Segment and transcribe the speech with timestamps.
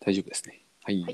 [0.00, 0.64] 大丈夫ですね。
[0.84, 1.02] はい。
[1.02, 1.08] は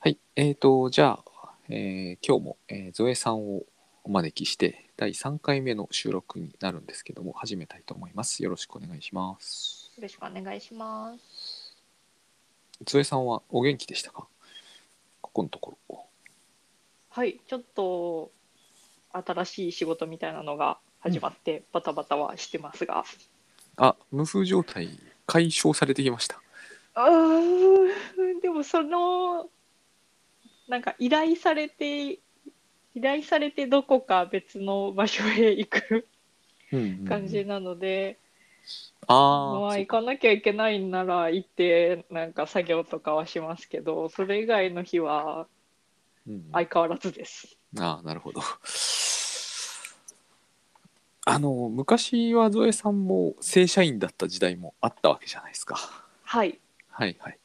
[0.00, 0.18] はいい。
[0.36, 3.64] えっ、と、じゃあ、えー今日も、えーゾエさんを
[4.04, 8.42] お招きして、第3回目の収録になるんですけども、始めたいと思います。
[8.42, 9.92] よろしくお願いします。
[9.96, 11.76] よろしくお願いします。
[12.84, 14.28] ゾエさんはお元気でしたか？
[15.20, 16.06] ここのところ。
[17.10, 18.30] はい、ちょっと
[19.12, 23.04] 新しい仕事みたいなのが始まってバタバタはしてますが、
[23.76, 24.88] あ、無風状態
[25.26, 26.40] 解消されてきました。
[26.96, 29.48] うーんでもその
[30.68, 32.18] なんか依頼されて
[32.94, 36.08] 依頼されてどこか別の場所へ行く
[36.72, 38.18] うんうんうん感じなので、
[39.06, 39.14] あ
[39.62, 45.46] まあー行かなきゃいけないんなら行ってなんか作業とかはしますけどそれ以外の日は
[46.52, 47.56] 相変わらずです。
[47.78, 48.42] ああ、なるほど。
[51.24, 55.76] あの、昔はゾエさんも正社員だった時代もあったわけじゃないですか。
[56.22, 56.58] はい、
[56.98, 57.38] はいはい。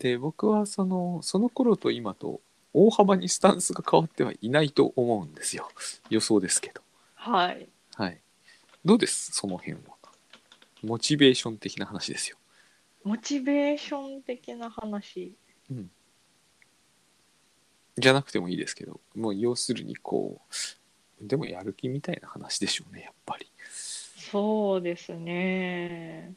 [0.00, 2.40] で、僕はその、その頃と今と
[2.74, 5.68] 大幅にスタンスが変わってはいないと思うんですよ。
[6.08, 6.82] 予想ですけど。
[7.14, 8.20] はいはい。
[8.84, 9.30] どうです？
[9.30, 9.96] その辺は。
[10.82, 12.36] モチベーション的な話ですよ。
[13.04, 15.36] モチベーション的な話
[15.70, 15.90] うん。
[17.96, 20.40] じゃなくてもいいですけど、もう要するにこ
[21.20, 23.46] う、でもやる気みたいな話でしょうね、やっぱり。
[24.32, 26.34] そうですね。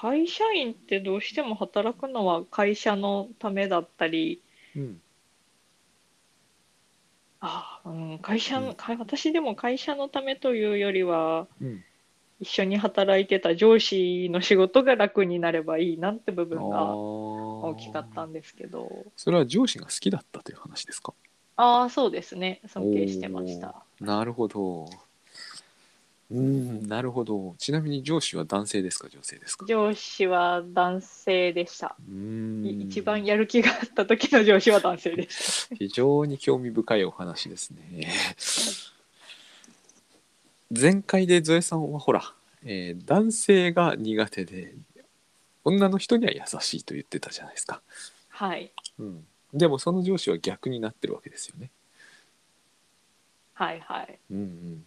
[0.00, 4.40] 会社員ってどうしても働くのは会社のためだったり、
[4.76, 5.00] うん。
[7.40, 11.84] あ、うん、会社の、うんか私でも会社のためというよりは、うん。
[12.40, 21.14] 一緒に働いてた上司の仕事が楽になればいいなって部分が大大きかったんですけど、それは上司が好きだったという話ですか？
[21.56, 22.60] ああ、そうですね。
[22.68, 23.84] 尊敬してました。
[24.00, 24.84] なるほど
[26.30, 26.86] うん。
[26.88, 27.54] なるほど。
[27.58, 29.08] ちなみに上司は男性ですか？
[29.08, 29.64] 女性ですか？
[29.66, 31.96] 上司は男性でした。
[32.06, 32.66] うーん。
[32.66, 35.74] い一番やる気があった時の上司は男性でした。
[35.80, 38.08] 非常に興味深いお話ですね。
[40.70, 44.74] 前回でゾエさんはほら、えー男性が苦手で
[45.64, 47.80] 女の人には優しいと言ってたじゃないですか、
[48.28, 48.70] はい。
[48.98, 51.70] うん、でもその上司は逆になってるわけですよね。
[53.54, 54.18] はいはい。
[54.30, 54.84] うんうん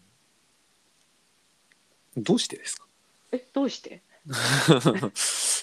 [2.18, 2.86] どうしてですか？
[3.32, 4.02] え、どうして？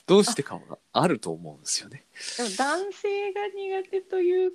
[0.07, 2.05] どうしてかはあると思うんですよね。
[2.37, 4.53] でも男性が苦手という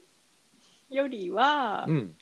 [0.90, 2.18] よりは、うん、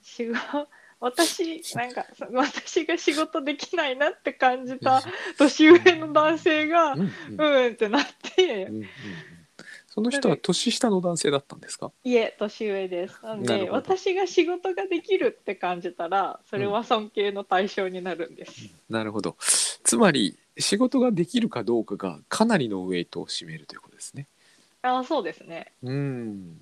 [0.00, 0.68] 仕事
[1.00, 5.02] 私なんかそ私が仕事できないなって感じた
[5.36, 8.76] 年上の男性がうん、うん、ってなってうん。
[8.76, 8.88] うん
[9.94, 11.92] その人は年下の男性だったんですか？
[12.02, 19.36] いえ年上ですなんでなるほど私が仕事ができるって感じたらそれは尊敬の対象になるんです、なるほど。
[19.84, 24.28] つまり仕事ができるかどうかがかなりのウェイトを占めるということですね。
[24.80, 26.58] ああそうですねうん。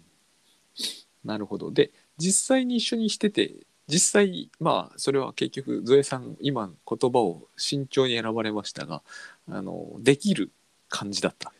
[1.25, 1.71] なるほど。
[1.71, 3.55] で実際に一緒にしてて
[3.87, 9.03] 実際まあそれは結局ゾエさん今言葉を慎重に選ばれましたが
[9.49, 10.51] あのできる
[10.89, 11.60] 感じだったわけ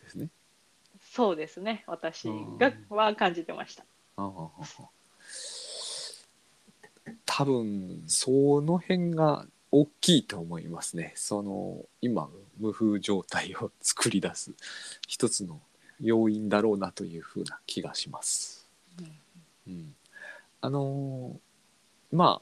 [1.13, 1.83] そうですね。
[1.87, 3.83] 私がは感じてました。
[7.25, 11.11] 多分その辺が大きいと思いますね。
[11.17, 14.53] その今無風状態を作り出す
[15.05, 15.59] 一つの
[15.99, 18.69] 要因だろうなというふうな気がします。
[19.67, 19.93] うん、
[20.61, 22.41] あのーま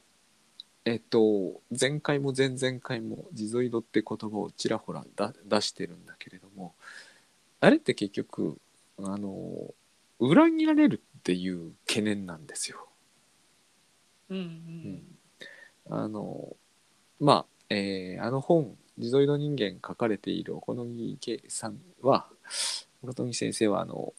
[0.84, 6.74] えっと前回も前々回も「地ゾイド」って言葉をちらほらだ出してるんだけれども
[7.60, 8.58] あれって結局
[8.98, 9.74] あの
[10.18, 12.86] 裏切られるっていう懸念なんですよ。
[14.30, 15.02] うんうん
[15.90, 16.56] あの
[17.18, 22.28] まあ、えーあの本「地ゾイド人間」書かれているお好み池さんは
[23.02, 24.14] お好み先生はあの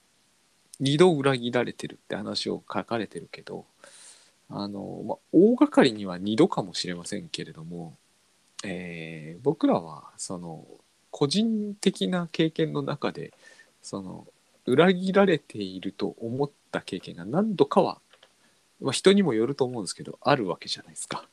[0.79, 3.66] 二度裏切られてるって話を書かれてるけど
[4.50, 7.96] あの、まあ、大掛かりには二度かもしれませんけれども、
[8.66, 10.66] えー僕らはその
[11.11, 13.34] 個人的な経験の中で
[13.81, 14.28] その
[14.66, 17.99] 裏切られていると思った経験が何度かは、
[18.79, 21.25] まあ、人にもよると思うんですけどあるわけじゃないですか。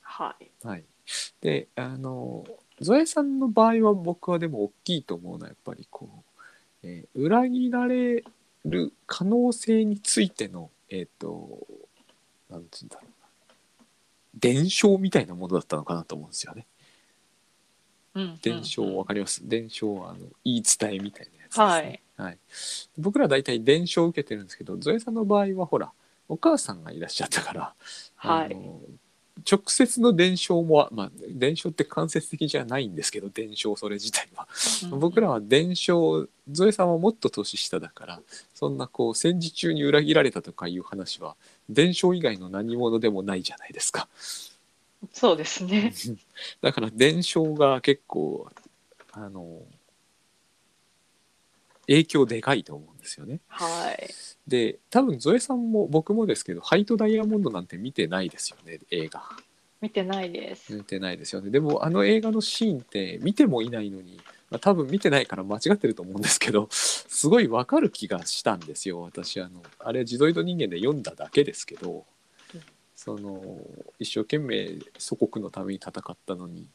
[0.00, 0.84] はいはい、
[1.40, 2.44] であの
[2.80, 6.08] ゾエさんの場合は僕はでも大きいと思うのはやっぱりこ
[6.82, 8.24] う、えー裏切られ
[8.64, 11.66] る可能性についてのえっ、と
[12.48, 13.84] なんつうんだろうな
[14.34, 16.66] 伝承みたいなものだったのかなと思うんですよね。
[18.14, 18.38] うん。
[18.42, 19.40] 伝承わかります？
[19.48, 21.82] 伝承はあの言い伝えみたいなやつですはい。
[21.84, 22.02] ね。
[22.16, 22.38] はい、
[22.96, 25.90] 僕ら大体伝承を受けてるんですけどゾエさんの場合はほら
[26.28, 27.74] お母さんがいらっしゃったから、
[28.14, 28.46] はい。
[28.46, 28.80] あの
[29.50, 34.46] 直接の伝承もまあ伝承って間接的じゃないんですけど伝承それ自体は。
[34.96, 38.20] 僕らは伝承ゾエさんはもっと年下だから
[38.54, 41.34] そんなこう戦時中に裏切られたとかいう話は
[41.68, 44.08] 伝承以外の何者でもないじゃないですか。
[45.12, 45.92] そうですね。
[46.60, 48.48] だから伝承が結構
[49.12, 49.62] あの
[51.86, 53.40] 影響でかいと思うんですよね。
[53.48, 54.08] はい。
[54.46, 59.22] で多分ゾエさんも僕もですけど「ハイトダイヤモンド」なんて見てないですよね映画。
[59.80, 60.74] 見てないです。
[60.74, 64.18] 見てないですよねでもあの映画のシーンって見てもいないのに、
[64.50, 72.02] まあ、多分見てないから間違ってると思うんですけどすごいわかる気がしたんですよ私あのあれジゾイド人間で読んだだけですけど、うん
[73.04, 73.42] その
[73.98, 76.66] 一生懸命祖国のために戦ったのに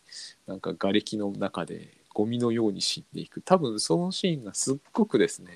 [0.46, 5.56] なんか瓦礫の中でゴミのように死んでいく多分そのシーンがすっごくですね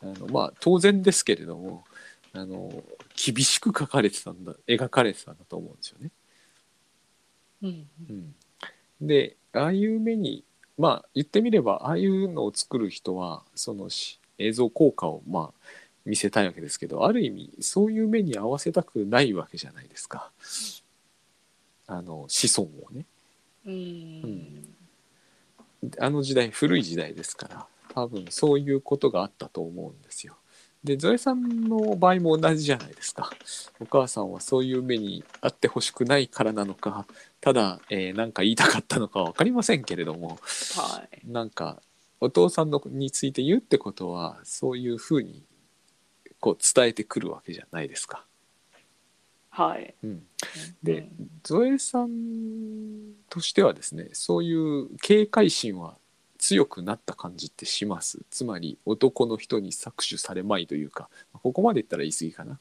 [0.00, 1.82] あのまあ当然ですけれども
[2.34, 2.70] あの
[3.16, 6.10] 厳しく描かれてたんだ描かれてたんだと思うんですよね。
[7.62, 7.88] うん。
[8.08, 8.34] うん、
[9.00, 10.44] でああいう目に
[10.78, 15.68] まあ言ってみればああいうのを作る人はそのし映像効果をまあ
[16.04, 20.30] 見せたいわけですけどある意味そういう目に合わせたくないわけじゃないですか
[21.86, 23.06] あの子孫をね
[23.66, 24.74] うん。
[25.98, 30.36] あの時代古い時代ですから多分そういうことがあったと思うんですよ。
[30.82, 33.30] でゾエさんの場合も同じじゃないですか。
[33.78, 37.06] お母さんはそういう目にあってほしくないからなのか
[37.40, 40.38] ただ何、えーか言いたかったのかは分かりませんけれども
[40.76, 41.30] はい。
[41.30, 41.82] なんか
[42.20, 45.42] お父さんのについて言うってことはそういうふうに
[46.42, 48.26] こう伝えてくるわけじゃないですか。
[49.48, 49.94] はい。
[50.02, 50.26] うん、
[50.82, 51.30] でうん。
[51.44, 52.10] ゾエさん
[53.30, 55.96] としてはですねそういう警戒心は
[56.38, 58.24] 強くなった感じってします。
[58.28, 62.58] つまり男の人に搾取されまいというかここまで言ったら言い過ぎかな。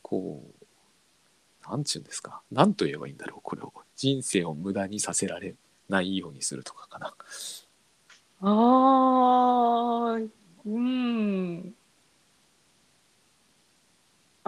[0.00, 0.42] こ
[1.66, 2.40] うなんちゅうんですか。
[2.50, 3.74] 何と言えばいいんだろうこれを。
[3.94, 5.54] 人生を無駄にさせられ
[5.90, 7.14] ないようにするとかかな。
[8.40, 10.18] ああ、
[10.64, 11.74] うん。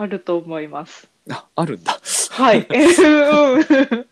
[0.01, 1.09] あると思います。
[1.29, 2.01] ああるんだ
[2.31, 2.67] はい。
[2.71, 4.07] うん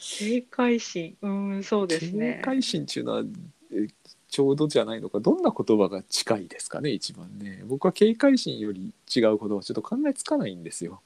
[0.00, 1.16] 警戒心。
[1.22, 2.40] うん、そうです警ね。
[2.44, 3.22] 戒心っていうのは
[3.72, 3.86] え
[4.28, 11.02] ちょうどじゃないのかどんな言葉が近いですかね一番ね僕は警戒心より違う言葉ちょっと考えつかないんですよ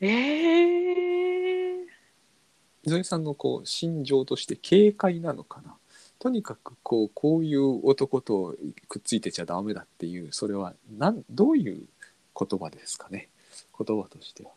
[0.00, 0.08] え
[1.82, 1.86] え
[2.84, 5.74] ゾエさんのこう心情として警戒なのかな
[6.20, 8.54] とにかくこうこういう男と
[8.88, 11.82] くっついてちゃダメだっていうそれはなんどういう
[12.38, 13.28] 言葉ですかね
[13.78, 14.50] 言葉としては。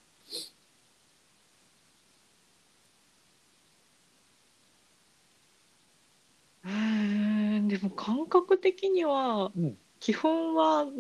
[6.66, 10.92] うん、でも感覚的には、うん基本はん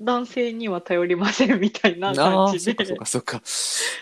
[0.00, 3.04] 男性には頼りませんみたいなあ感じであそっか。
[3.04, 3.42] そっかそっか、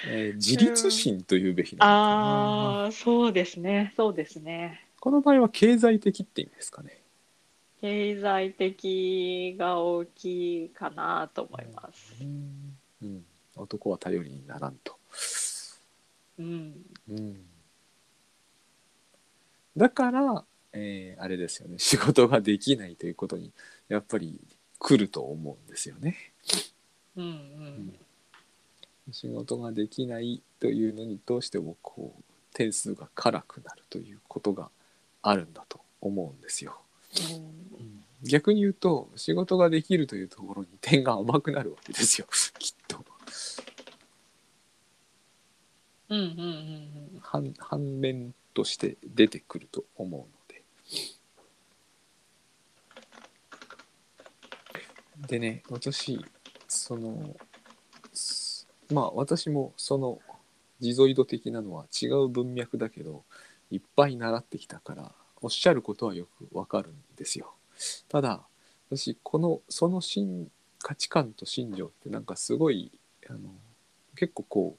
[0.08, 2.02] えー自立心というべきなのかな
[2.82, 3.92] ああ、そうですね。
[3.96, 4.86] そうですね。
[5.00, 7.00] この場合は経済的って意味ですかね。
[7.80, 12.14] 経済的が大きいかなと思います。
[13.02, 13.24] うん、
[13.56, 14.96] 男は頼りにならんと。
[16.38, 16.74] うん。
[17.08, 17.46] うん、
[19.76, 23.50] だから、えーあれですよね仕事ができないということに
[23.88, 24.38] やっぱり
[24.78, 26.16] 来ると思うんですよね。
[27.16, 27.94] うんうん。
[29.12, 32.22] 仕事ができないというのにどうしてもこう
[32.52, 34.70] 点数が辛くなるということが
[35.22, 36.80] あるんだと思うんですよ。
[38.22, 42.26] 逆に言うと仕事ができるというところに点が甘くなるわけですよ
[42.58, 43.04] きっと。
[46.08, 46.36] うんうんうん
[47.14, 47.20] うん。
[47.20, 50.62] 反反面として出てくると思うので。
[55.28, 56.24] でね私
[56.68, 57.36] その
[58.12, 60.20] すまあ私もその
[60.80, 63.24] 地ゾイド的なのは違う文脈だけど
[63.70, 65.12] いっぱい習ってきたから
[65.46, 67.54] おっしゃることはよくわかるんですよ。
[68.08, 68.40] ただ
[68.90, 70.50] 私このその心
[70.80, 72.90] 価値観と信条ってなんかすごい
[73.28, 73.38] あの
[74.16, 74.76] 結構こ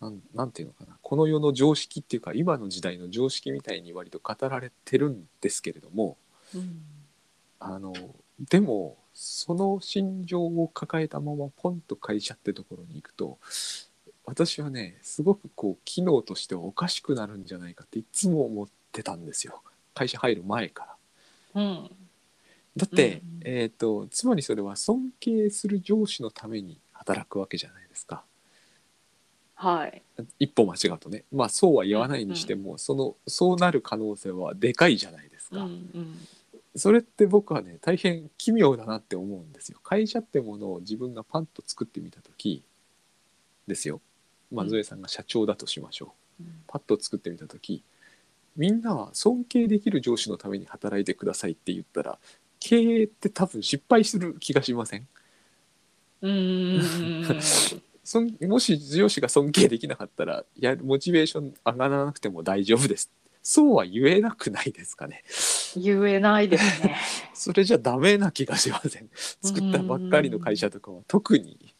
[0.00, 6.16] うなんなんていうのかなこの世の常識っていうか今の時代の常識みたいに割と語られてるんですけれども
[6.54, 6.80] うん
[7.58, 7.92] あの
[8.48, 13.38] でもその心情を抱えたままポンと会社ってところに行くと
[14.24, 19.62] 私はねすごくこう機能としてはおかしくなるんじゃないかっていつも思ってたんですよ
[19.96, 20.96] 会社入る前か
[21.54, 21.62] ら。
[21.62, 21.90] うん。
[22.76, 28.22] だって、うんえー、とつまりそれは尊敬する上司のために働くわけじゃないですか。
[29.54, 30.02] はい。
[30.38, 31.24] 一歩間違うとね。
[31.32, 36.18] まあそうは言わないにしても、そのそうなる可能性はでかいじゃないですうんか、うん。
[36.76, 39.78] それって僕はね大変奇妙だなって思うんですよ。
[39.82, 42.62] 会社ってものを自分がパンと作ってみた時
[43.66, 44.02] ですよ。
[44.52, 44.68] まあ、うん。
[44.68, 46.42] ゾエさんが社長だとしましょう。
[46.42, 46.52] うん。
[46.66, 47.82] パッと作ってみた時
[48.56, 52.18] みんなは尊敬できる上司のために働いてくださいって言ったら
[52.58, 55.06] 経営って多分失敗する気がしません？
[56.22, 57.22] うー
[58.44, 58.48] ん。
[58.48, 63.10] もし上司が尊敬できなかったらやるモチベーション上がらなくても大丈夫です
[63.42, 65.24] そうは言えなくないですかね
[65.76, 66.96] 言えないですね。
[67.34, 69.10] それじゃダメな気がしません
[69.42, 71.74] 作ったばっかりの会社とかは特に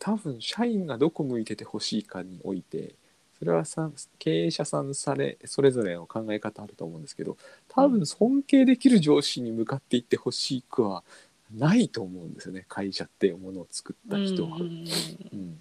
[0.00, 2.94] 多分社員がどこ向いててほしいかにおいて
[3.38, 7.36] それはさ経営者さんされそれぞれの考え方あると思うんですけど
[7.68, 11.04] 多分尊敬できる上司に向かっていってほしくは
[11.54, 14.56] ないと思うんですよね会社っていうものを作った人は。
[14.56, 14.84] うん
[15.32, 15.60] うん、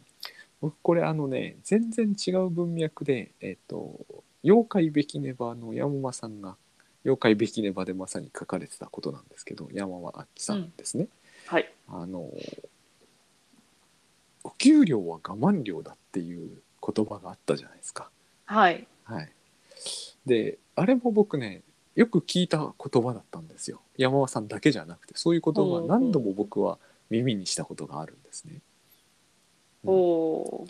[0.62, 4.00] 僕これあのね全然違う文脈で「えっと
[4.43, 6.55] 妖怪べきねば」の山間さんが
[7.03, 11.08] 「妖怪べきねば」でまさに書かれてたことなんですけど山間明さんですね。
[11.46, 11.72] はい。
[11.88, 12.31] あの
[14.43, 18.10] お給料は我慢料だっていう言葉があったじゃないですか。
[18.46, 18.88] はい。
[19.03, 19.29] はい、
[20.25, 21.62] であれも僕ね
[21.96, 26.77] よく聞いた言葉だったんですよ山間さんだけじゃなくてそういう言葉は何度も僕は
[27.10, 28.62] 耳にしたことがあるんですね。
[29.86, 30.67] おお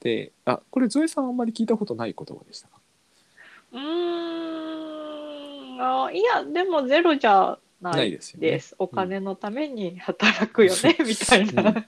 [0.00, 2.78] であこれゾエさんあんまり聞いたことない言葉でしたか？
[3.72, 3.76] ー。
[3.76, 3.80] うー
[5.76, 6.04] ん。
[6.06, 7.58] あいや、でもゼロじゃ
[7.90, 8.60] なないいですよね。
[8.78, 11.62] お金のために働くよね、みたいな。
[11.62, 11.84] うん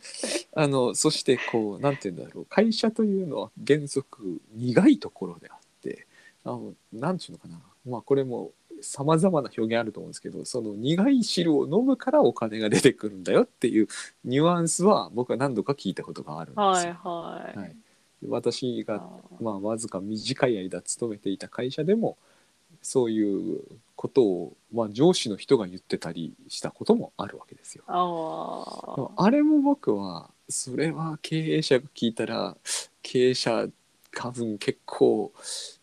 [0.59, 6.07] あのそしてこうなんて言うんだろう会社というのは原則苦いところであって
[6.45, 13.89] あのなんていうのかなまあこれもさまざまな表現あると思うんですけどその苦い汁を飲むからお金が出てくるんだよっていう
[14.25, 16.65] ニュアンスは僕は何度か聞いたことがあるんですよ。
[16.65, 17.59] はいはい。
[17.59, 17.77] はい
[18.29, 19.07] 私が
[19.41, 22.17] まあ、わずか短い間勤めていた会社でも
[22.89, 23.63] そういう
[23.97, 27.83] ことを、まあ、上司の人が言ってたりしたこともあるわけですよ。
[27.89, 32.57] ああれも僕はそれは経営者が聞いたら
[33.03, 33.67] 経営者
[34.15, 35.33] 多分結構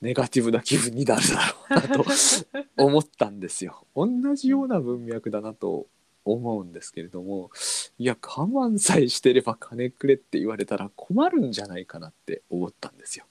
[0.02, 2.06] ネガティブな気分になるだろうなと
[2.82, 3.86] 思ったんですよ。
[3.94, 5.88] 同じような文脈だなと
[6.24, 7.52] 思うんですけれども
[7.98, 13.26] いや我慢さえしてれば金くれって言われたら困るんじゃないかなって思ったんですよ。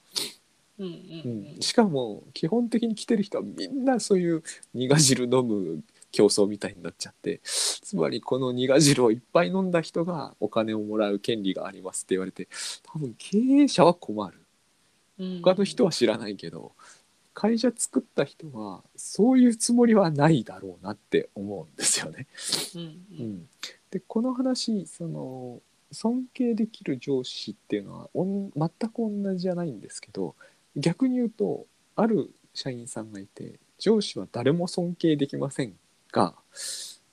[0.79, 0.91] うんう
[1.25, 4.43] うんん、しかも基本的に来てる人はみんなそういう
[4.75, 12.49] 苦汁飲む競争みたいになっちゃってつまりこの苦汁をいっぱい飲んだ人がお金をもらう権利がありますって言われて
[12.83, 14.39] 多分経営者は困る
[15.19, 15.43] うん。
[15.43, 16.73] 他の人は知らないけど
[17.35, 22.27] 会社作った人はそういうつもりはないだろうなって思うんですよね。
[22.75, 23.49] うんううんん、
[23.91, 25.61] でこの話その
[25.91, 30.35] 尊敬できる上司っていうのはおん全く同じじゃないんですけど
[30.77, 35.75] 逆に言うとある社員さんがいて上司は誰も尊敬できません
[36.13, 36.35] が、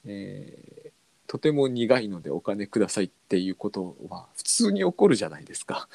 [0.06, 0.90] えー
[1.30, 5.88] とても苦いのでお金くださいっていうことは普通に起こるじゃないですか。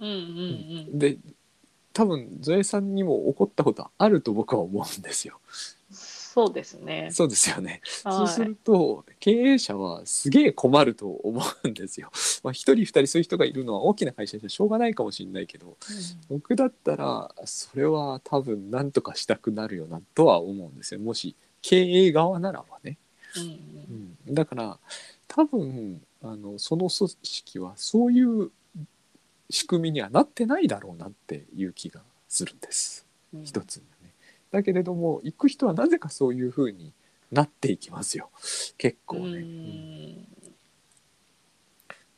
[0.00, 0.98] うんうんうん。
[0.98, 1.18] で
[1.92, 5.38] 多分ゾエさんにも起こったことはあると僕は思うんですよ。
[6.36, 7.08] そうですね。
[7.12, 7.80] そうですよね。
[7.82, 8.50] そうすはい。
[8.50, 12.10] ると経営者はすげえ困ると思うんですよ。
[12.44, 15.78] まあ一人二人そういう人がいるのは大きな会社じゃしょうがないかもしれないけど
[16.28, 21.00] 僕だったらそれは多分何とかしたくなるよなとは思うんですよ。
[21.00, 22.98] もし経営側ならばね。
[23.36, 23.46] うんう
[24.26, 24.78] うんん、だから
[25.28, 28.50] 多分あのその組織はそういう
[29.48, 33.06] 仕組みにはなってないだろうなっていう気がするんです。
[33.32, 33.82] うん一つ。
[34.50, 36.92] だけれども行く人はなぜかそういうふうに
[37.32, 38.30] なっていきますよ。
[38.78, 39.22] 結構ね。
[39.22, 39.38] ううん。
[39.42, 40.26] ん。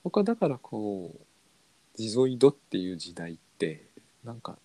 [0.05, 3.85] 僕はだからこう地ゾイドっていう時代って
[4.25, 4.59] なんか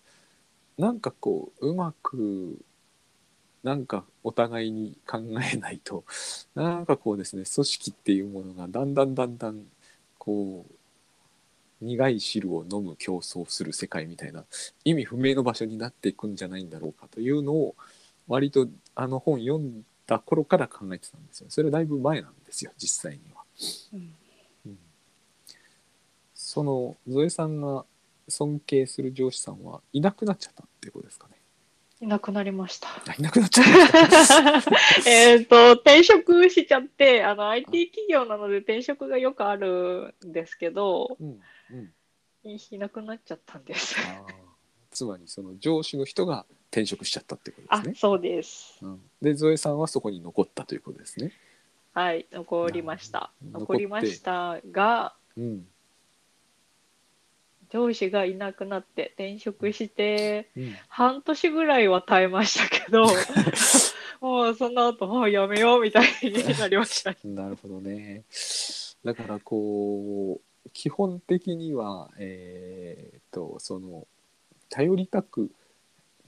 [0.78, 2.58] なんかこううまく
[3.62, 5.18] なんかお互いに考
[5.52, 6.04] えないと
[6.54, 9.62] なんかこうですね組織っていうものがだんだんだんだん
[10.18, 10.74] こう
[11.80, 14.44] 苦い汁を飲む競争する世界みたいな
[14.84, 17.74] 意味不明の場所になっていくんじゃないんだろうかというのを
[18.28, 23.42] 割とあの本読んだ頃から考えてたんですよそれはだいぶ前なんですよ実際には。
[23.92, 24.78] うんうん
[26.34, 27.84] そのゾエさんが
[28.28, 31.34] 尊敬する上司さんはいなくなっちゃったっていうことですかね。
[32.00, 32.88] いなくなりました。
[32.88, 34.62] あいなくなっちゃった。
[35.08, 41.40] えっと、転職しちゃって、あの、IT 企業なので転職がよくあるんですけど、うんうん。
[42.44, 43.96] いなくなっちゃったんです。
[43.98, 44.54] あー
[44.90, 48.78] つまりその上司の人が転職しちゃったってことあですね。、そうです。
[48.82, 51.32] うん、でゾエさんはそこに残ったということですね。
[51.92, 53.30] はい、残りました。
[53.52, 55.66] 残りましたが、うん
[57.70, 63.04] 上司がいなくなって転職して、うん、半年ぐらいは耐えましたけど、
[64.20, 67.16] もうその後、もうやめようみたいになりました。
[67.24, 68.22] なるほどね。
[69.04, 74.06] だからこう基本的にはえーっとその
[74.70, 75.50] 頼りたく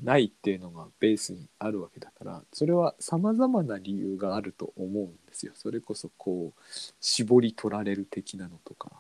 [0.03, 5.53] ないっていうのがベースにあるわけだからそれはさまざまな理由があると思うんですよ。
[5.55, 6.61] それこそこう
[7.01, 8.91] 絞り取られる的なのとか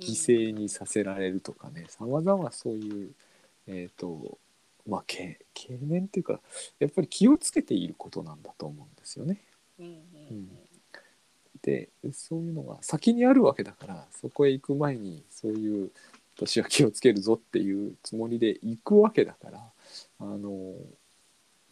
[0.00, 3.10] 犠牲にさせられるとかねさまざまそういう
[3.66, 4.38] えーと
[4.86, 6.40] まあけ懸念っていうか
[6.78, 9.40] やっぱり気をつけていることなんだと思うんですよね。
[9.80, 9.94] うんうん
[10.30, 10.48] うん
[11.66, 15.90] でそういうのが先にあるわけだからそこへ行く前にそういう
[16.36, 19.58] 私は気をつけるぞっていうつもりで行くわけだから
[20.20, 20.74] あの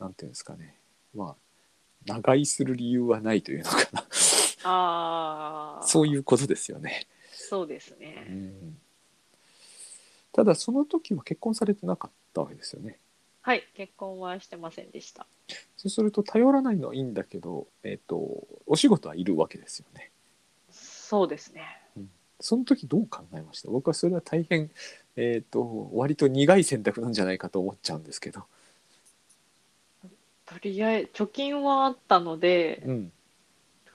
[0.01, 0.75] なんていうんですかね
[1.15, 1.35] まあ
[2.07, 4.05] 長居する理由はないというのかな
[4.65, 7.07] ああ そういうことですよね。
[7.31, 8.27] そうですうね。
[8.29, 8.77] ん、
[10.33, 12.99] ただその時は結婚されてなかったわけですよね。
[13.43, 15.27] はい、結婚はしてませんでした。
[15.85, 20.11] そうすると頼らないのはいいんだけど、えっ、とお仕事はいるわけですよね。
[20.71, 21.63] そうですね。
[22.41, 23.69] その時どう考えました？
[23.71, 24.71] 僕はそれは大変、
[25.17, 28.45] えっ、と割と苦い選択なんじゃないかと思っちゃうんですけど。
[30.47, 33.13] とりあえず貯金はあったので、うん。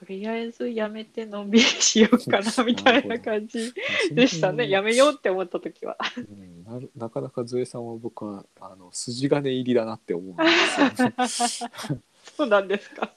[0.00, 3.70] とりあえずやめてのんびりしようかなみたいな 感じ
[4.10, 4.70] でしたね。
[4.70, 5.98] やめようって思った時は。
[6.16, 12.00] うん、なるなかなかゾエさんは僕はあの筋金入りだなって思うんですよ、ね。
[12.34, 13.12] そうなんですか。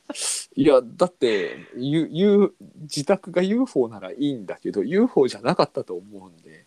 [0.55, 6.65] いやだってゆゆ自宅が UFO ならいいんだけど UFO じゃなかったと思うんで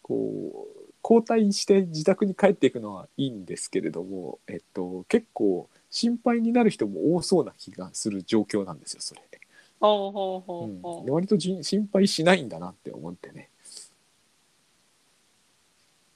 [0.00, 9.22] こう交代して自宅に帰っていくのはいいんですけれども、えっと、結構心配になる人も多そうな気がする状況なんですよそれ。
[9.80, 11.06] ほうほうほうんうほう。
[11.06, 13.50] で割とじ心配しないんだなって思ってね。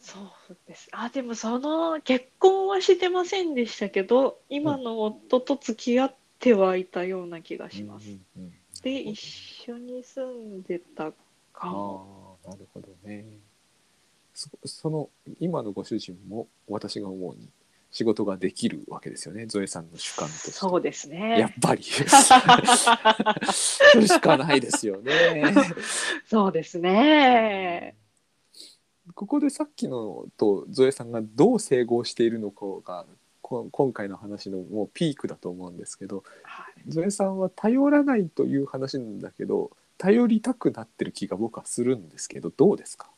[0.01, 0.19] そ
[0.51, 0.89] うです。
[0.93, 8.09] あ、でもその結婚はしてませんでしたけど、今の夫と付き合ってはいたような気がします。
[8.09, 8.53] うんうんうん
[8.83, 11.13] で、一緒に住んでた
[11.53, 12.39] かも。
[12.45, 13.25] ああなるほどね
[14.35, 15.09] そその
[15.41, 17.49] 今のご主人も私が思うに
[17.93, 19.45] 仕事ができるわけですよね。
[19.47, 20.51] ゾエさんの主観として。
[20.51, 21.61] そうですやねっ。
[21.61, 21.83] ぱり。
[23.53, 25.55] それしかないですよね。
[26.27, 27.97] そうですね。
[29.15, 33.05] ここでさっきのとゾエさんがどう整合しているのかが
[33.43, 36.85] こ今回の話のもうピークだと思うんですけどはい。
[36.89, 43.11] ゾエさんは頼らないという話なんだけど頼りたくなってる気が僕はするんですけどどうですか？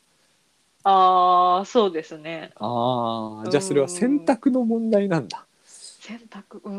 [0.84, 2.52] ああ、そうですね。
[2.56, 5.46] ああじゃあそれは選択の問題なんだ。
[5.64, 6.72] 選択、うー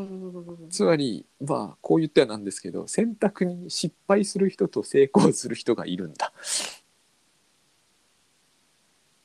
[0.67, 0.69] ん。
[0.69, 6.31] つまりまあこう言ってはなんですけど選択に失敗する人と成功する人がいるんだ。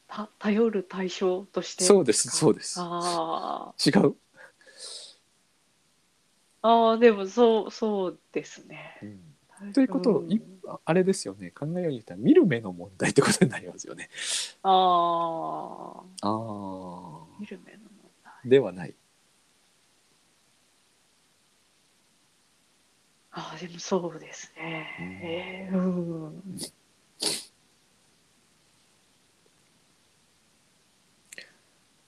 [0.09, 1.85] た頼る対象として？
[1.85, 2.81] そうですそうです。
[2.81, 4.17] あ違う、
[6.63, 8.97] あ、ああ、でもそう、そうですね。
[9.75, 11.51] ということをんいああれですよね。
[11.51, 14.09] 考えように言ったら見る目の問題ってことになりますよね。
[14.63, 18.51] ああ、ああ見る目の問題。
[18.51, 18.95] ではない。
[23.33, 24.65] ああ、でもそうですうん。
[24.65, 25.69] ね。
[25.71, 26.43] えーうん。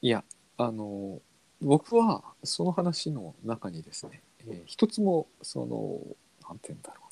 [0.01, 0.25] いや
[0.59, 1.21] あの
[1.61, 6.01] 僕はその話の中にですね、えー一つもその
[6.49, 7.12] なんて言うんだろう。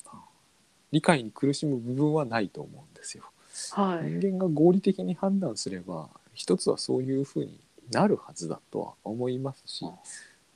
[0.91, 3.23] 理解に苦しむ部分はないと思うんですよ。
[3.71, 4.09] はい。
[4.09, 7.59] 人間が合理的に判断すれば一つはそういうふうに
[7.91, 9.85] なるはずだとは思いますし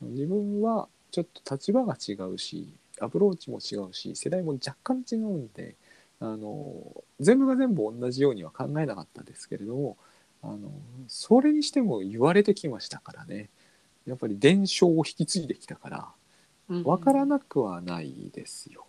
[0.02, 2.68] 自分はちょっと立場が違うし
[3.00, 5.76] アプローチも違うし世代も若干違うんで
[6.20, 9.98] あの全部が全部同じようには考えなかったですけれども
[10.44, 10.72] あの
[11.08, 13.50] それにしても言われてきましたからね
[14.06, 16.08] やっぱり伝承を引き継いできたから
[16.84, 18.86] 分からなくはないですよ。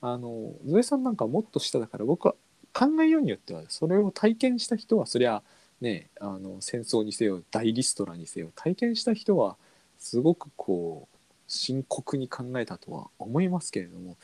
[0.00, 2.34] あのゾエさんなんかもっと下だから僕は
[2.72, 5.42] 考えようによってはそれを体験した人はそりゃ
[5.80, 9.56] ねあの戦争にせよ大リストラにせよ体験した人は
[9.98, 11.16] すごくこう
[11.48, 14.16] 深刻に考えたとは思いますけれども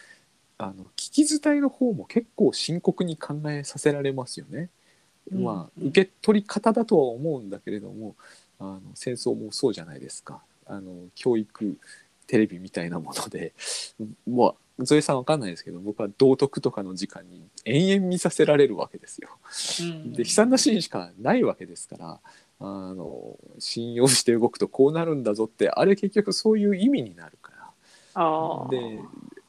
[0.59, 4.71] あの聞き伝えの方も結構深刻に考えさせられますよね。
[5.33, 8.15] うんまあうん受け取り方だとは思うんだけれども
[8.61, 11.79] あの戦争もそうじゃないですかあの教育
[12.27, 13.53] テレビみたいなもので
[14.27, 19.29] まあゾエさんわかんないですけど僕は道徳とかの時間に延々見させられるわけですよ。
[19.81, 22.21] うんで悲惨なシーンしかないわけですから
[22.61, 28.69] あの信用して動くとこうなるんだぞってあれ結局そういう意味になるから。
[28.71, 29.01] で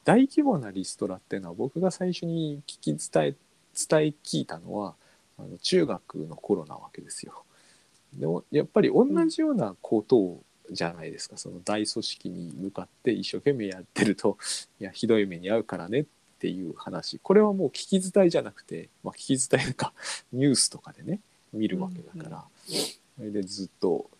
[0.04, 3.34] 大規模なリストラっていうのは僕が最初に聞き伝え
[3.74, 4.94] 伝え聞いたのは
[5.38, 7.44] あの中学の頃なわけですよ。
[8.14, 14.38] でもやっぱり同じようなことをじゃないですか、その大組織に向かって一生懸命やってると
[14.80, 16.06] いやひどい目に遭うからねっ
[16.38, 17.18] ていう話。
[17.18, 19.92] これはもう聞き伝えじゃなくて、まあ、聞き伝えか
[20.32, 21.20] ニュースとかでね
[21.52, 22.44] 見るわけだから、
[23.16, 24.10] それでずっと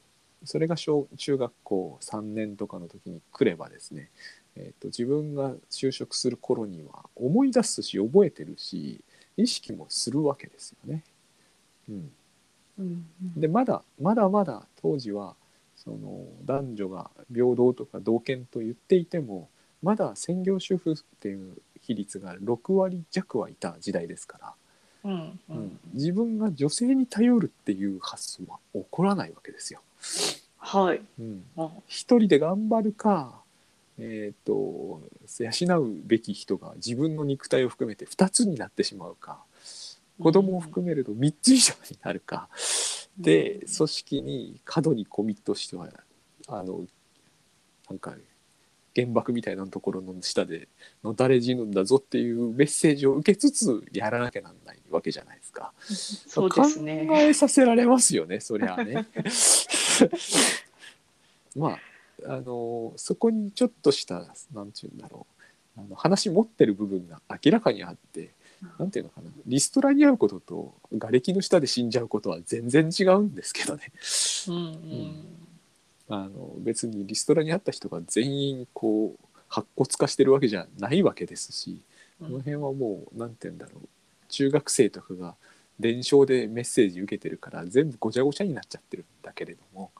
[0.44, 4.10] それが小中学校3年とかの時に来ればですね、
[4.54, 9.00] えー、と自分が就職する頃には思い出すし覚えてるし
[9.36, 11.02] 意識もするわけですよね。
[11.88, 12.12] うん、
[12.78, 13.06] うん。
[13.36, 15.34] でまだまだまだ当時は
[15.86, 19.48] その男女が平等とか同権と言っていても
[19.82, 24.54] まだ専業主婦っていう比率が6割弱はいた時代ですから、
[25.04, 29.80] うんううんん自分が女性に頼るっていう発想は起こらないわけですよ。
[30.58, 31.00] はい。
[31.20, 33.40] うん、あ一人で頑張るか、
[33.98, 35.00] えー、と
[35.38, 39.38] 養うべき人が自分の肉体を含めて2つになってしまうか
[40.20, 42.48] 子供を含めると3つ以上になるか、
[43.18, 45.88] で組織に過度にコミットしては
[46.48, 46.84] あの
[47.88, 48.14] なんか
[48.94, 50.68] 原爆みたいなところの下で
[51.04, 55.72] のだれ死ぬんだぞっていうメッセージを受けつつやらなきゃなんないわけじゃないですか。
[55.84, 57.06] そうですね。
[57.06, 59.06] 考えさせられますよねそりゃあね。
[61.54, 61.78] まあ
[62.24, 65.26] あのそこにちょっとしたなんて言うんだろ
[65.76, 68.32] うあの話持ってる部分が明らかにあって
[68.78, 73.92] なんていうのかなリストラに遭うことと瓦礫の下で死んじゃうことは全然違うんですけどね。
[74.48, 75.36] うんうん
[76.08, 81.82] あの別にリストラに遭った人が全員こう白骨化してるわけじゃないわけですし。
[82.20, 83.88] この辺はもう何て言うんだろう
[84.28, 85.34] 中学生とかが
[85.78, 89.90] 伝承でメッセージ受けてるから全部ごちゃごちゃになっちゃってるんだけれども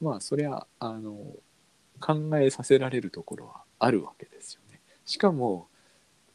[0.00, 1.16] まあそりゃあの
[2.00, 4.80] 考えさせられるところはあるわけですよね。
[5.04, 5.68] しかも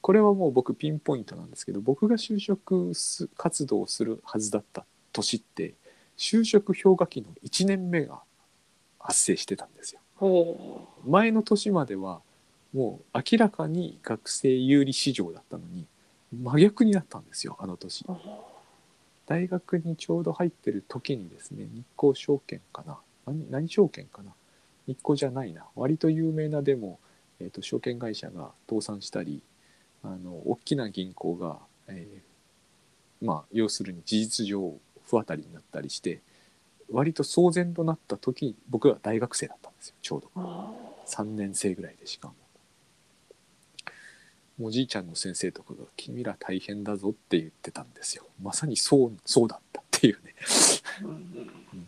[0.06, 5.74] これはもう僕ピンポイントなんですけど僕が就職す活動をするはずだった年って
[6.16, 8.22] 就職氷河期の1年目が
[9.00, 10.02] 発生してたんですよ。
[10.18, 12.22] ほ前の年までは
[12.72, 15.88] もう明らかに学生有利市場だったのに
[16.32, 18.06] 真逆になったんですよあの年。
[18.08, 18.16] う。
[19.26, 23.00] 大学にちょうど入ってる時にですね日興証券かな。
[23.26, 24.36] 何何証券かな。
[24.86, 25.66] 日興じゃないな。
[25.76, 27.00] 割と有名なでも、
[27.40, 29.42] えー、と証券会社が倒産したり
[30.06, 32.26] あの大きな銀行が、えー
[33.26, 34.74] まあ要するに事実上
[35.08, 36.20] 不当たりになったりして
[36.92, 40.30] 割と騒然となった時に僕は大学生だったんですよちょうど。
[40.36, 40.72] あ
[41.08, 42.34] 3年生ぐらいでしかも。
[44.62, 48.26] おじいちゃんの先生とかが「君ら大変だぞ」って言ってたんですよ。
[48.42, 50.36] まさにそうそうだったっていうね。
[51.02, 51.88] ーうん。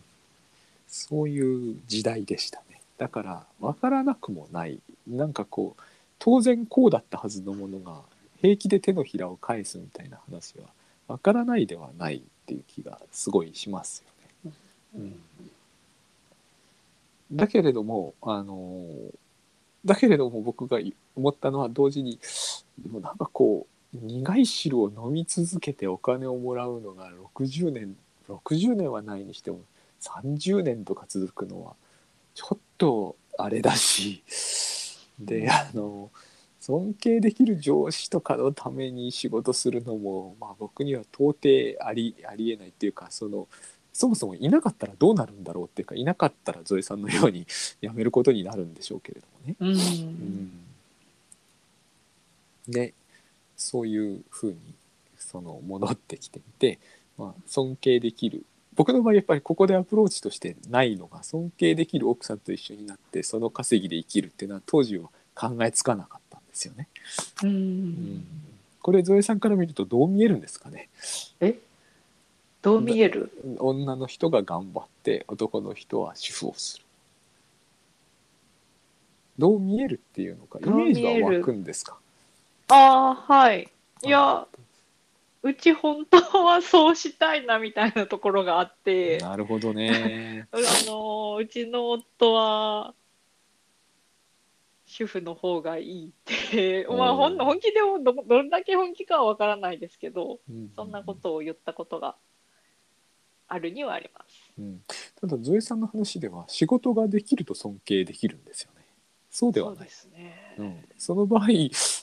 [0.86, 2.82] そういう時代でしたね。
[2.98, 4.80] だから分からなくもない。
[5.06, 5.82] なんかこう
[6.18, 8.02] 当然こうだったはずのものが
[8.40, 10.66] 平気で手のひらを返すみたいな話は
[11.08, 14.04] 分からないではないっていう気がすごいします
[14.44, 14.56] よね。
[14.96, 15.20] うん
[17.32, 18.86] だけれどもあの
[19.84, 20.78] だけれども僕が
[21.14, 22.18] 思ったのは同時に
[22.78, 27.96] でもなんかこう苦い汁を飲み続けてお金をもらうのが60年
[28.28, 29.60] 60年はないにしても
[30.00, 31.74] 30年とか続くのは
[32.34, 34.22] ちょっとあれだし
[35.18, 36.10] であの
[36.60, 43.46] 尊敬できる上司とかのために仕事するのも、まあ、僕には到底ありありえないっていうかその
[43.92, 47.46] そもそもいなかったらどうなるんだろうっていうかいなかったらゾエさんのように
[47.80, 49.56] 辞めることになるんでしょうけれどもね。
[49.60, 49.70] うん。
[49.70, 49.74] う
[52.70, 52.72] ん。
[52.72, 52.94] で
[53.56, 54.58] そういうふうに
[55.16, 56.78] その戻ってきてみて、
[57.16, 58.44] まあ、尊敬できる
[58.78, 66.86] 僕の場合やっぱりここでアプローチとしてないのが尊敬できる奥さんと一緒になってその稼ぎで生きるっていうのは当時は考えつかなかったんですよね。
[67.42, 67.88] ううん。
[68.18, 68.24] ん
[68.80, 70.88] これゾエさんから見るとどう見えるんですかね？
[71.40, 71.58] え？
[72.62, 73.32] どう見える？
[73.58, 76.84] 女の人が頑張って男の人は主婦をする。
[79.38, 81.96] どう見えるっていうのかイメージは湧くんですか？
[82.68, 83.68] ああはい。
[84.04, 84.46] いや
[85.48, 90.46] うち本当はそうしたいなみたいなところがあってなるほどね。
[90.52, 92.94] あのうちの夫は
[94.84, 96.12] 主婦の方がいいっ
[96.50, 102.16] てまあほんおー本気でもどどれだけ本気かはわからないですけどうんそんなことを言ったことが
[103.48, 104.52] あるにはあります。
[104.58, 104.82] うん、
[105.18, 108.84] ただゾエさんの話では仕事ができると尊敬できるんですよね。
[109.30, 109.84] そうではない。
[109.84, 110.54] ですね。
[110.58, 111.48] うん、その場合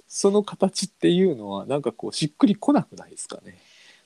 [0.07, 3.57] その形っていうのはなんかこうしっくりこなくないですかね？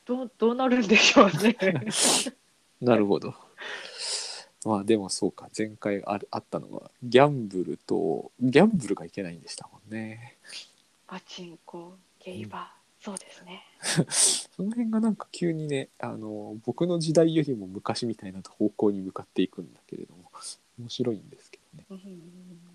[0.05, 1.55] どうどうなるんでしょうね。
[2.81, 3.35] なるほど。
[4.65, 10.37] まあでもそうか前回ああったのはギャンブルとギャンブルがいけないんでしたもんね。
[11.07, 13.63] パチンコ、ゲイバー、そうですね。
[14.55, 20.29] その辺がなんか急にねあの僕の時代よりも昔みたいな方向に向かっていくんだけれども
[20.77, 21.85] 面白いんですけどね。
[21.89, 22.68] うん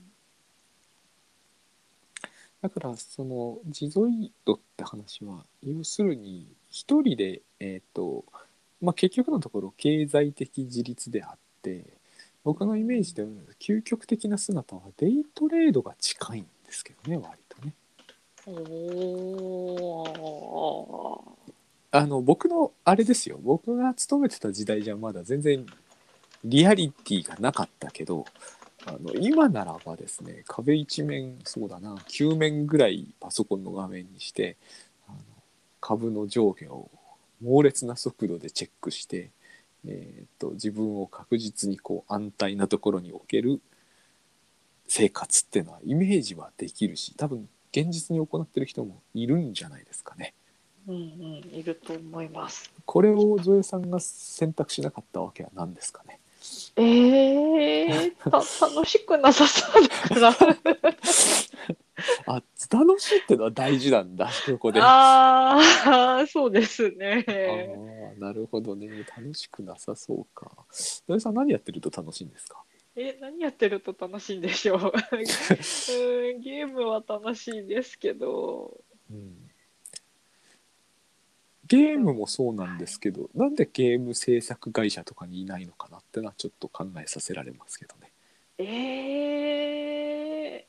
[2.64, 8.24] だからそのジゾイドって話は要するに一人でえっ、と
[8.80, 11.84] まあ結局のところ経済的自立であって
[12.42, 13.28] 僕のイメージでは
[13.60, 17.74] 究極的な姿はデイトレードが近いんですけどね割とね。
[21.90, 25.66] あの僕のあれですよ僕が勤めてた時代じゃまだ全然
[26.42, 28.24] リアリティがなかったけど
[28.86, 34.56] あの今ならばですね壁一面そうだな9面ぐらいパソコンの画面にして
[35.08, 35.18] あの
[35.80, 36.90] 株の上下を
[37.42, 39.30] 猛烈な速度でチェックして、
[39.86, 43.60] えー、と自分を確実にこう安泰なところに置ける
[44.86, 50.34] 生活っていうのはイメージはできるし多分現実に行ってる人もいるんじゃないですかね。
[50.86, 51.00] うんうん、
[51.52, 52.70] いると思います。
[52.84, 56.20] これをゾエさんが選択しなかったわけは何ですかね。
[56.76, 60.56] えー、た楽しくなさそうだから。
[62.26, 64.80] あ楽しいってのは大事なんだここで。
[64.82, 67.24] あああ、そうですね。
[68.16, 70.50] ーなるほどね楽しくなさそうか。
[71.06, 72.62] ゾエさん何やってると楽しいんですか？
[72.96, 74.92] え、何やってると楽しいんでしょう？
[75.12, 78.76] うんゲームは楽しいんですけど。
[79.10, 79.43] うん
[81.76, 88.12] ゲームもそうなんですけど、なんでゲーム制作会社とかにいないのかなってのはちょっと考えさせられますけどね。
[88.58, 88.64] え
[90.58, 90.66] え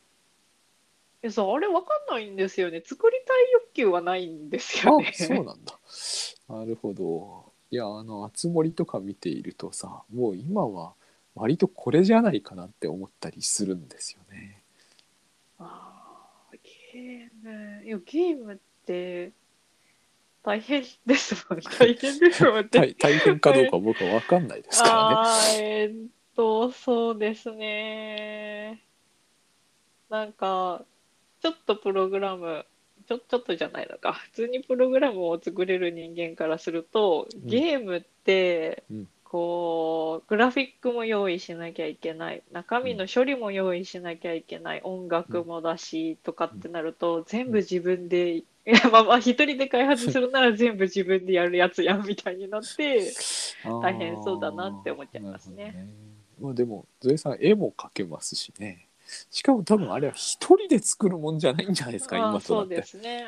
[1.24, 2.82] いやさ、あれわかんないんですよね。
[2.84, 5.12] 作りたい欲求はないんですよね。
[5.12, 5.80] あそうなんだ。
[6.50, 7.52] なるほど。
[7.72, 10.94] いやあの「あつ森」とか見ているとさもう今は
[11.34, 14.62] 割とこれじゃないかなって思ったりするんですよね。
[15.60, 16.60] あー
[16.94, 19.34] ゲーム、いや、ゲームって
[20.46, 21.60] 大変ですもん。
[21.60, 22.64] 大変ですもんね。
[22.72, 25.82] 大 大変かどうか僕は分かんないですからね。
[25.82, 28.84] えーっと、そうですね。
[30.08, 30.86] なんか、
[31.42, 32.64] ちょっとプログラム、
[33.08, 34.14] ちょ、ちょっとじゃないのか。
[34.14, 42.44] 普通にプログラムを作れる人間からすると、んゲームってうん、こう、グラフィックも用意しなきゃいけない。
[42.52, 44.82] 中身の処理も用意しなきゃいけない。
[44.84, 53.12] 音楽もだし、とかってなると、全部自分で、いや、まあまあ、一人で開発するなら全部自分でやるやつやん、みたいになって、
[53.82, 55.90] 大変そうだなって思っちゃいますねね
[56.40, 58.88] まあでもゾエさん絵も描けますしね。
[59.32, 62.76] しかも多分あれは一人で作るもんじゃないんじゃないですかあ今とそうなって。
[62.76, 63.28] ですね。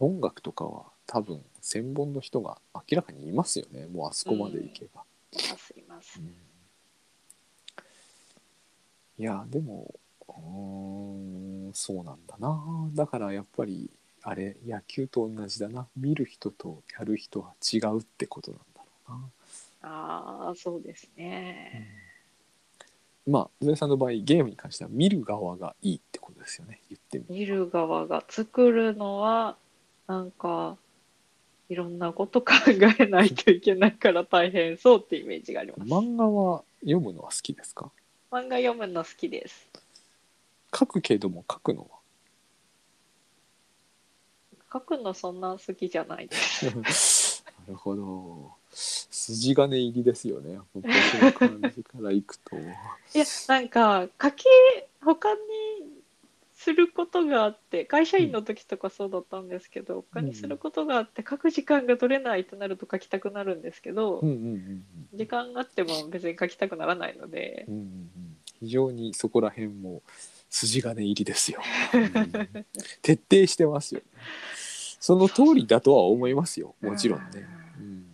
[0.00, 0.12] うん。
[0.14, 5.02] 音楽とかは多分専門の人が明らかにいますよねもうあそこまで行けば。
[5.32, 6.22] います、いますう。
[6.22, 6.34] ん
[9.18, 9.94] いやでも
[10.28, 12.60] うーんそうなんだな
[12.94, 13.90] だからやっぱり
[14.22, 19.30] あれ野球と同じだな見る人とやる人は違うってことなんだろうな。
[19.82, 21.88] ああ、そうですね。
[23.26, 29.56] まあゾエさんの場合ゲームに関しては見る側がいいってことですよね言ってみ見る側が作るのは、
[30.08, 30.76] なんか、
[31.72, 32.52] いろんなこと考
[33.00, 35.90] えないといけないから大変そうってイメージがあります。
[35.90, 37.90] 漫画は読むのは好きですか？
[38.30, 39.70] 漫画読むの好きです。
[40.78, 41.98] 書くけども書くのは？
[44.70, 47.42] 書くのそんな好きじゃないです。
[47.66, 52.56] なるほど筋金入りですよね僕の感じからいくと。
[52.58, 52.60] い
[53.18, 54.44] や、なんか、書き、
[55.02, 55.38] 他に
[56.62, 64.84] することがあって、会社員の時とかそうだったんですけど、他にすることがあって、書く時間が取れないとなると書きたくなるんですけど、うんうんうんうん。
[65.12, 68.36] 時間があっても別に書きたくならないので、うんうんうん。
[68.60, 70.02] 非常にそこら辺も
[70.50, 71.60] 筋金入りですよ、
[71.94, 72.66] うん
[73.02, 74.00] 徹底してますよ。
[74.00, 74.06] ね
[75.00, 76.76] その通りだとは思いますよ。
[76.80, 77.44] もちろんね、
[77.76, 78.06] うん、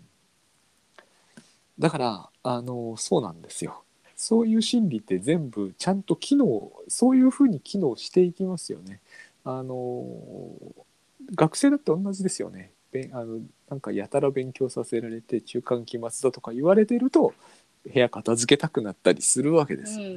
[1.78, 3.84] だからあのそうなんですよ
[4.18, 8.98] そういう心理って全部ちゃんと機能そういうふうに機能していきますよね。
[9.44, 10.50] あの
[11.36, 12.72] 学生だって同じですよね。
[13.12, 13.38] あの
[13.70, 17.32] なんかやたら勉強させられて中間期末だとか言われてると
[17.84, 20.16] 部屋片付けたくなったりするわけですようんう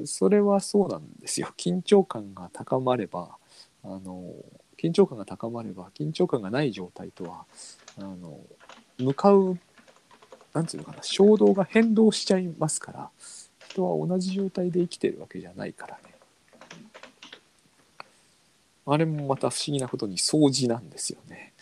[0.00, 0.06] うん。
[0.06, 1.54] それはそうなんですよ。
[1.56, 3.30] 緊張感が高まれば
[3.82, 4.30] あの
[4.78, 7.46] 緊張感が高まれば緊張感がない状態とは
[7.96, 8.40] あの
[8.98, 9.58] 向かう
[10.54, 13.10] なんていうのかな衝動が変動しちゃいますから
[13.68, 16.14] 人は同じ状態で生きてるわけじゃないからね。
[18.86, 21.52] あれもまた不思議なことに掃除なんですよね。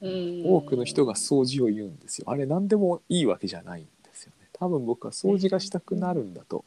[0.00, 0.42] うん。
[0.46, 2.24] 多くの人が掃除を言うんですよ。
[2.28, 4.48] あれ何でもいいわけじゃないんですよね。
[4.54, 6.64] 多分僕は掃除がしたくなるんだと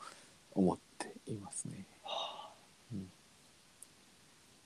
[0.54, 1.86] 思っていますね、
[2.94, 3.12] うん、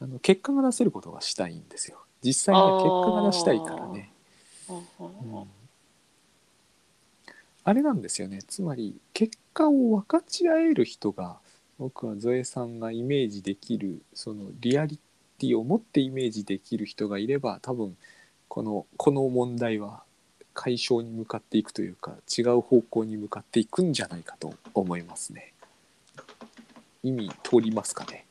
[0.01, 1.97] あの結果が出せることがしたいんですよ。
[2.21, 4.11] 実際には結果が出したいからね、
[4.69, 5.47] うんうん
[7.65, 11.37] あれなんですよねつまり結果を分かち合える人が
[11.79, 14.99] 僕はゾエさんがイメージできるそのリアリ
[15.39, 17.97] ティを持ってイメージできる人がいれば多分
[18.47, 20.03] このこの問題は
[20.53, 25.53] 解消に向かっていくというか違う方向に向かっていくんじゃないかと思いますね。
[27.03, 28.25] 意味通りますかね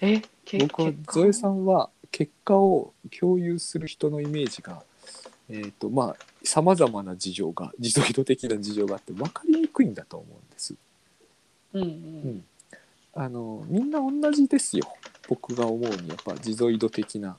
[0.00, 4.82] え、け僕はゾエさんは結果を共有する人のイメージが
[5.48, 10.74] えっ、とまあさまざまな事情が自動移動的な事情があって分かりにくいんだと思うんです。
[11.72, 11.90] うんううん。
[12.36, 12.44] ん、
[13.14, 14.86] あのみんな同じですよ。
[15.28, 17.36] 僕が思うにやっぱ自ゾイド的な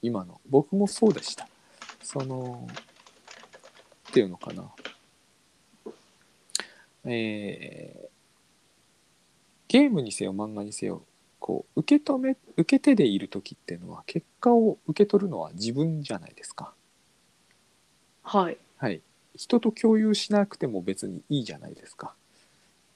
[0.00, 0.40] 今の。
[0.48, 1.48] 僕もそうでした。
[2.02, 2.66] その
[4.08, 4.70] っていうのかな。
[7.04, 8.10] えー
[9.68, 11.04] ゲームにせよ漫画にせよ
[11.38, 16.72] こう受け止め受け手でいる時っていうのは結果を受け取るのは自分じゃないですか
[18.30, 18.56] はい。
[18.76, 19.00] はい
[19.36, 22.14] 人と共有しなくても別にいいじゃないですか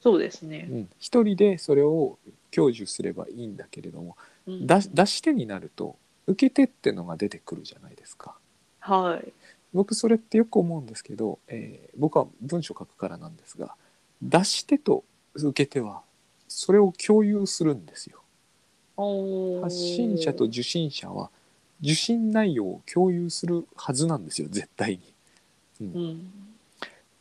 [0.00, 0.68] そうですね。
[0.70, 2.18] うん、一人でそれを
[2.54, 4.16] 享受すればいいんだけれども
[4.46, 8.36] うん出し出し手になると受け手ってのが出てくるじゃないですか
[8.80, 9.32] はい。
[9.72, 13.74] 僕それってよく思うんですけど、えー僕は文章書くからなんですが
[14.22, 16.02] 出し手と受け手は
[16.48, 18.20] それを共有するんですよ
[18.96, 21.30] おー発信者と受信者は
[21.80, 25.13] 受信内容を共有するはずなんですよ絶対に。
[25.92, 26.32] うん。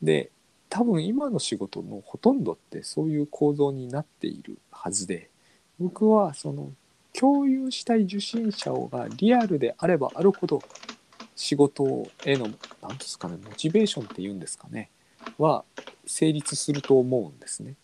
[0.02, 0.30] で
[0.70, 5.30] 多分今の仕事のほとんどってそういう構造になっているはずで
[5.80, 6.72] 僕はその
[7.14, 10.64] 共有したい受信者がリアルであればあるほど
[11.36, 12.50] 仕事への
[12.82, 14.90] 何ですかねモチベーションっていうんですかね
[15.38, 15.64] は
[16.06, 17.76] 成立すると思うんですね。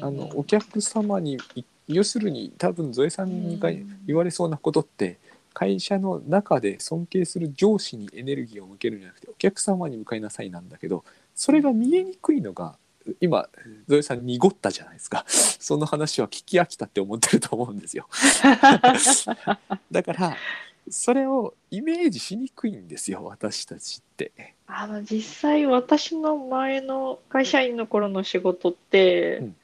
[0.00, 5.18] あのお客様にい要するに多分ゾエさんがうん言われそうなことって
[5.54, 12.76] 会社の中で尊敬する上司にエネルギーを向けるんじゃなくてお客様に向かいなさいなんだけどそれが見えにくいのが
[13.20, 13.48] 今
[13.86, 15.24] ゾエさん濁ったじゃないですか。
[15.28, 18.08] その話は聞き飽きたって思ってると思うんですよ。
[19.90, 20.36] だから
[20.88, 24.32] それをイメージしにくいんですよ私たちって。
[24.66, 29.56] あの実際私の前の会社員の頃の仕事って、うん。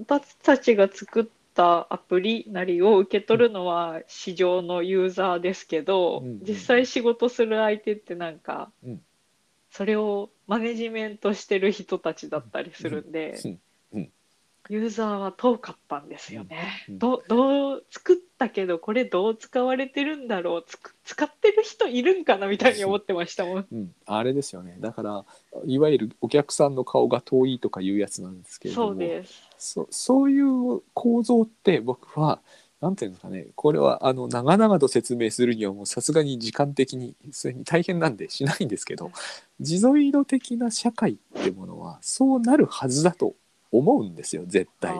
[0.00, 9.00] 私たちが作ったアプリなりを受け取るのは市場のユーザーですけど、うん実際仕事する相手ってなんか、うん。
[9.70, 13.50] それをマネジメントしてる人たちだったりするんで、うん。
[13.94, 14.10] うん。
[14.70, 16.86] ユーザーは遠かったんですよね。
[16.88, 16.98] うん。
[16.98, 20.64] どどう作ったけどこれどう使われてるんだろう？
[20.66, 23.66] つく使ってる人いるんかなみたいに思ってましたもん。
[23.70, 24.76] うん、あれですよね。
[24.80, 25.24] だから
[25.66, 28.88] いわゆるお客さんの顔が遠いとかいうやつなんですけれども。
[28.88, 29.50] そうです。
[29.64, 32.40] そそういう構造って僕は
[32.82, 33.46] なんていうんですかね。
[33.54, 39.10] これはあの長々と説明するにはもうさすがに時間的にそれに大変なんでしないんですけど
[39.58, 43.34] 自ゾイド的な社会ってものはそうなるはずだと
[43.72, 44.94] 思うんですよ絶対。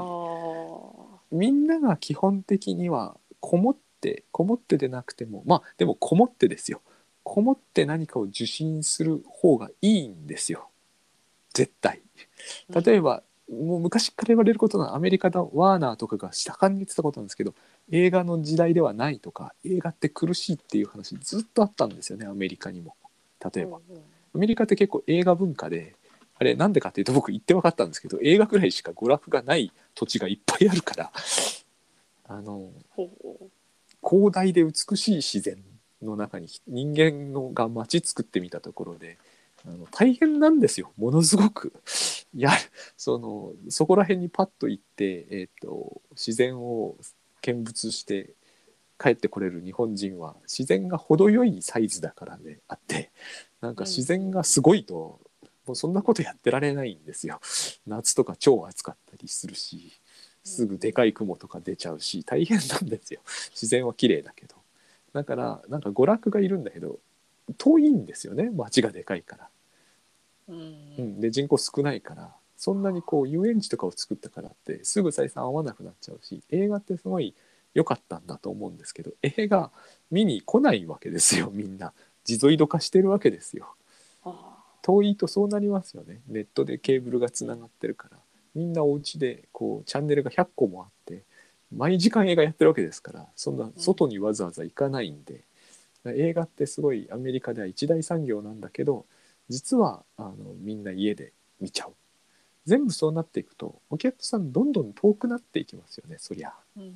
[1.31, 6.81] みんなが基本的にはこもってこもってでなくてもまあでもこもってですよ。
[7.22, 10.68] こもって何かを受信する方がいいんですよ。
[11.53, 12.00] 絶対。
[12.68, 17.54] 例えば、もう昔から言われることのアメリカのワーナーとかが盛んに言ってたことなんですけど
[17.90, 22.96] 映画の時代ではないとか映画って苦しいっていう話ずっとあったんですよねアメリカにも。
[23.54, 23.78] 例えば。
[23.88, 24.02] うんうん。
[24.35, 25.94] アメリカって結構映画文化で
[26.37, 31.12] あれなんでかっていうと僕言って分かったんですけど映画くらいしか娯楽がない土地がいっぱいあるから
[32.26, 32.70] あの
[34.02, 35.62] 広大で美しい自然
[36.02, 39.18] の中に人間のが街作ってみたところで
[39.66, 40.92] あの大変なんですよ。
[40.96, 41.72] ものすごく。
[42.35, 42.50] や
[42.96, 46.96] そのそこら辺にパッと行って、えー、と自然を
[47.40, 48.31] 見物して
[48.98, 53.11] 帰ってこれる日本人は自然が程よいサイズだからであって。
[53.61, 55.20] なんか自然がすごいと、
[55.66, 57.40] もうそんなことやってられないんですよ。
[57.87, 59.92] 夏とか超暑かったりするし
[60.42, 63.20] すぐでかい雲とか出ちゃうし大変なんですよ。
[63.50, 64.55] 自然は綺麗だけど。
[65.14, 66.98] だからなんか娯楽がいるんだけど
[67.57, 69.48] 遠いんですよね街がでかいから、
[70.48, 70.94] うん。
[70.98, 77.35] うん、で人口少ないからそんなにこう遊園地とかを作ったからってすぐ採算合わなくなっちゃうし映画ってすごい
[77.74, 79.71] 良かったんだと思うんですけど映画
[80.10, 81.92] 見に来ないわけですよみんな。
[82.27, 83.75] 自ゾイド化してるわけですよ。
[84.25, 86.21] あ遠いとそうなりますよね。
[86.29, 88.19] ネットでケーブルがつながってるから。
[88.54, 91.23] みんなお家でこうチャンネルが100個もあって
[91.75, 95.40] 毎時間映画やってるわけですからそんな外にわざわざ行かないんで、
[96.06, 99.06] 映画ってすごいアメリカでは一大産業なんだけど
[99.49, 101.92] 実はあのみんな家で見ちゃう。
[102.67, 106.53] 全部そうなっていくとお客さんどんどん遠くなっていきますよねそりゃ。
[106.79, 106.95] ーうん。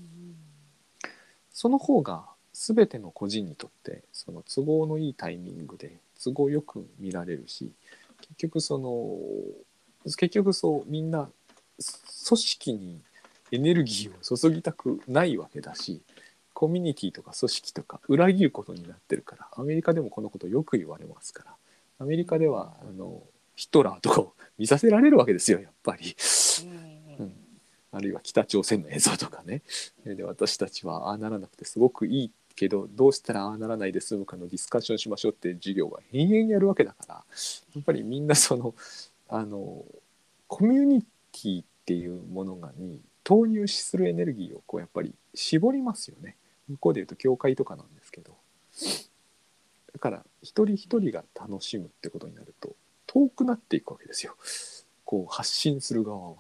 [1.53, 7.71] その方が全ての個人にとってその都合のいいタイミングで都合よく見られるし
[8.21, 9.19] 結局その
[10.05, 11.29] 結局そうみんな
[12.29, 13.01] 組織に
[13.53, 16.01] エネルギーを注ぎたくないわけだし
[16.53, 21.55] コミュニティとか組織とか裏切ることになってるからアメリカでもこのことよく言われますから
[21.99, 23.23] アメリカではあの
[23.57, 26.15] ヒトラーとかを 見させられるわけですよやっぱり。
[27.19, 27.33] うん
[27.91, 29.63] あるいは北朝鮮の映像とかね。
[30.05, 38.75] で私たちはああならなくてすごくいいけどどうしたらああならないで済むかのディスカッションしましょうって授業が延々やるわけだからやっぱりみんなその
[39.29, 39.85] あの
[40.49, 46.37] コミュニティっていうものがに投入するエネルギーをこうやっぱり絞りますよね。
[46.69, 48.37] 向こうでいうと教会とかなんですけど
[49.93, 52.75] だから一人一人が楽しむってことになると
[53.07, 54.37] 遠くなっていくわけですよ。
[55.05, 56.37] こう発信する側は。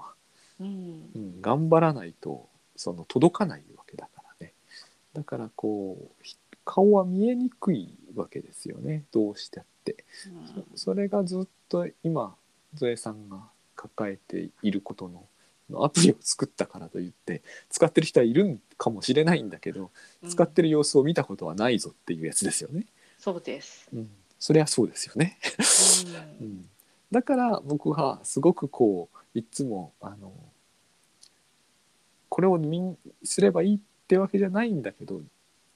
[0.60, 1.10] うん。
[1.14, 4.52] うん、頑張らないとその届かないわけだからね。
[5.14, 9.04] だからこうひ顔は見えにくいわけですよね。
[9.10, 10.04] どうしてって。
[10.74, 12.34] そそれがずっと今
[12.74, 13.38] ゾエさんが
[13.74, 19.90] 抱えていることのアプリを作ったからといって使ってる人はいるんかもしれないんだけど
[20.28, 22.86] 使ってる様子を見たことはないぞっていうやつですよね。
[23.18, 23.88] そうです。
[23.92, 25.38] うん、そりゃそうですよね。
[26.40, 26.68] ううんん、
[27.10, 30.32] だから僕はすごくこういつもあの
[32.28, 35.20] これをみんすればいいってわけじゃないんだけど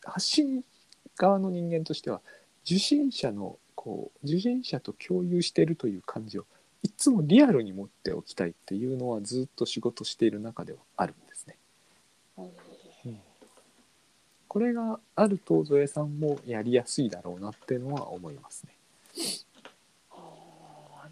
[0.05, 0.62] 発信
[1.16, 2.20] 側の人間としては
[2.64, 6.47] 受信者のこう受信者と共有しているという感じを
[6.82, 11.57] いつもリアルに持っておきたいっていうのはずっと仕事している中ではあるんですね。
[14.53, 18.76] これがあるとゾエさんもやりやすいだろうなっていうのは思いますね。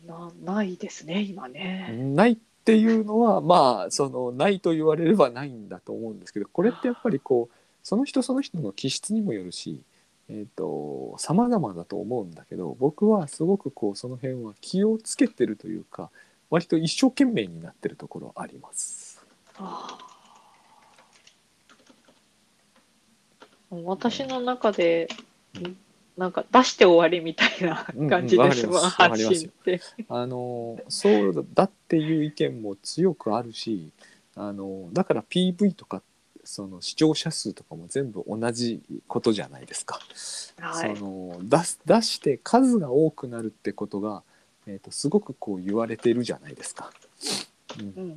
[0.07, 1.89] なないですね今ね。
[1.91, 9.81] ないっていうのはまあそのないと言われればないんだと思うんですけどこれってやっぱりこうその人その人の気質にもよるし、
[10.29, 16.11] えー、と様々だと思うんだけど僕はすごくこうその辺は気をつけてるというか
[16.51, 19.25] 割と一生懸命になってるところあります。
[19.57, 20.10] あ
[23.71, 25.09] 私の中で
[25.57, 25.77] うん
[26.17, 29.81] なんか出して終わりみたいなうん感じですう発信って。
[30.09, 33.91] あのそうだっていう意見も強くあるし
[34.37, 36.03] あのだから PV とか
[36.45, 39.99] その視聴者数とかも全部同じことじゃないですか。
[40.59, 44.23] はいその出す出して数が多くなるってことが、
[44.67, 46.91] えー、とすごくこう言われてるじゃないですか。
[47.79, 48.11] うんうんうん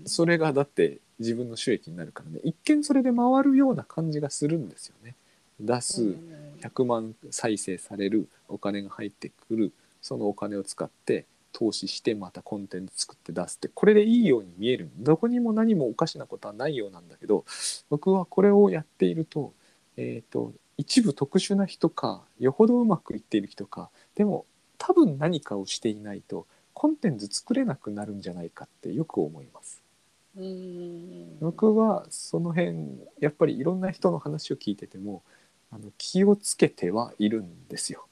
[0.00, 5.14] うんそれがだって自分の収益になるからね一見それで回るような感じがするんですよね。
[5.58, 6.16] 出す
[6.60, 17.46] 100万再生されるお金が入ってくるそのお金を使って投資してまたコンテンツ作って出すってこれでいいように見えるどこにも何もおかしなことはないようなんだけど
[17.88, 19.54] 僕はこれをやっていると,、
[19.96, 24.44] えー、と一部特殊な人かよほどうまくいっている人かでも
[24.76, 29.85] 多分何かをしていないとコンテンツ作れなくなるんじゃないかってよく思います。
[31.40, 35.22] 僕はその辺やっぱりいろんな人の話を聞いてても
[35.70, 38.06] あの気をつけてはいるんですよ。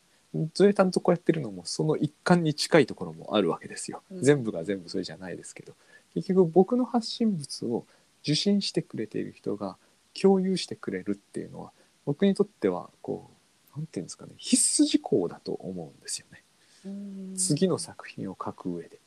[0.55, 4.03] ゾエタンとこうやってるのもその一環に近いところもあるわけですよ。
[4.11, 5.75] うん全部が全部それじゃないですけど
[6.15, 7.85] 結局僕の発信物を
[8.23, 9.77] 受信してくれている人が
[10.21, 11.73] 共有してくれるっていうのは
[12.07, 13.31] 僕にとってはこ
[13.75, 16.43] うなんていうんですかね必須事項だと思うんですよね。
[16.87, 18.99] うん次の作品を書く上で。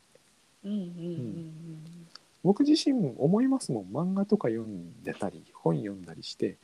[0.63, 2.07] うんうんうん
[2.47, 3.85] 僕自身も思いますもん。
[3.93, 6.57] 漫画とか読んでたり本読んだりして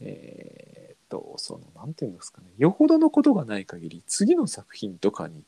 [0.00, 2.46] えーっとそのなんていうんですかね。
[2.56, 5.42] よほどのことがない限り次の作品とかに、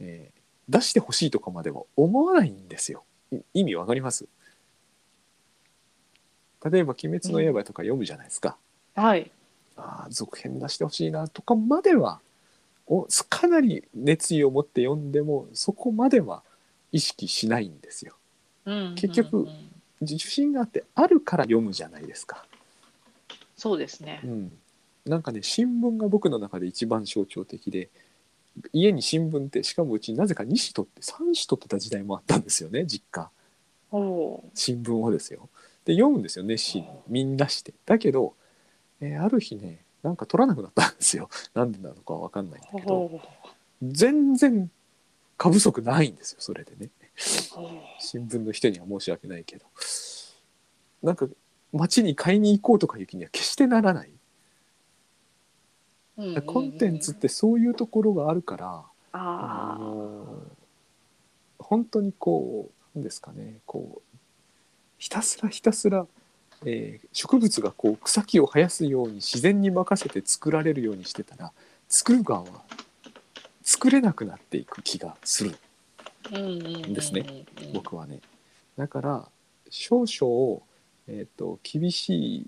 [0.00, 0.38] えー
[0.70, 3.02] 出してほしいとかまでは思わないんですよ。
[3.32, 4.28] い意味わかります？
[6.62, 8.58] 例えば「鬼滅の刃」とか読むじゃないですか、
[8.94, 9.30] はい。
[9.76, 12.20] ああ続編出してほしいなとかまでは
[12.86, 16.42] おかなり熱意を持って読んでもそこまでは
[16.92, 18.16] 意識しないんですよ
[18.94, 19.48] 結局
[20.02, 22.44] 受信があってあるから読むじゃないですか。
[23.56, 24.26] そうですねう。
[24.26, 24.52] ん、
[25.04, 27.90] なんかね新聞が僕の中で一番象徴的で
[28.72, 33.30] 家に新聞ってしかもうちなぜか2紙取って3紙取ってた時代もあったんですよね実家
[34.54, 35.48] 新聞をですよ。
[35.84, 37.72] で読むんですよ熱心にみんなして。
[37.86, 38.34] だけど、
[39.00, 41.28] えーある日ねなんか取らなくなったんですよ。
[41.54, 43.20] なんでなのかわかんないんだけどお
[43.82, 44.70] 全然
[45.36, 46.90] 過不足ないんですよそれでね。
[47.56, 49.66] お新聞の人には申し訳ないけど。
[51.02, 51.28] なんか
[51.72, 54.08] 街に買いに行こうとかいう気には決してならない。
[56.16, 59.78] うんうんうんコンテンツってそういうところがあるから、あ
[61.60, 64.16] 本当にこうなんですかねこう
[64.98, 66.08] ひたすらひたすら、
[66.64, 71.52] えー植物がこう草木を生やすように自然に任せて作られるようにしてたら
[71.88, 72.64] 作る側は
[73.62, 75.56] 作れなくなっていく気がする
[76.30, 78.20] ですね僕はね。
[78.76, 79.28] だから
[79.70, 80.62] 少々、
[81.08, 82.46] えー、と厳しい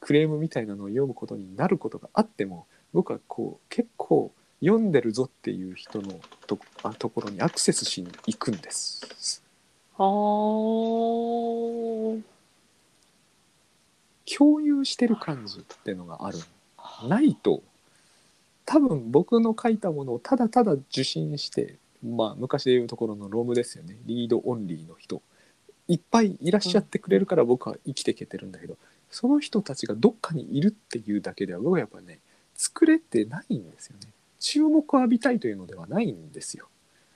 [0.00, 9.42] クレームみたいなのを読むことになることがあっても僕はこう結構読んでるぞっていう人のとあところにアクセスしに行くんです。
[9.98, 11.26] あー
[14.26, 16.38] 共有してる感じっていうのがある
[17.08, 17.62] ないと
[18.66, 21.76] 多分僕の書いたものをただただ受信して
[22.06, 23.96] まあ昔でいうところのロムですよね。
[24.04, 25.22] リードオンリーの人。
[25.88, 28.76] いっぱいいらっしゃってくれるから僕は生きていけてるんだけど、
[29.10, 32.18] その人たちがどっかにいるっていうだけでは僕はやっぱね
[32.54, 34.08] 作れてないんですよね。
[34.40, 36.68] 注目を浴びたいというのではないんですよ。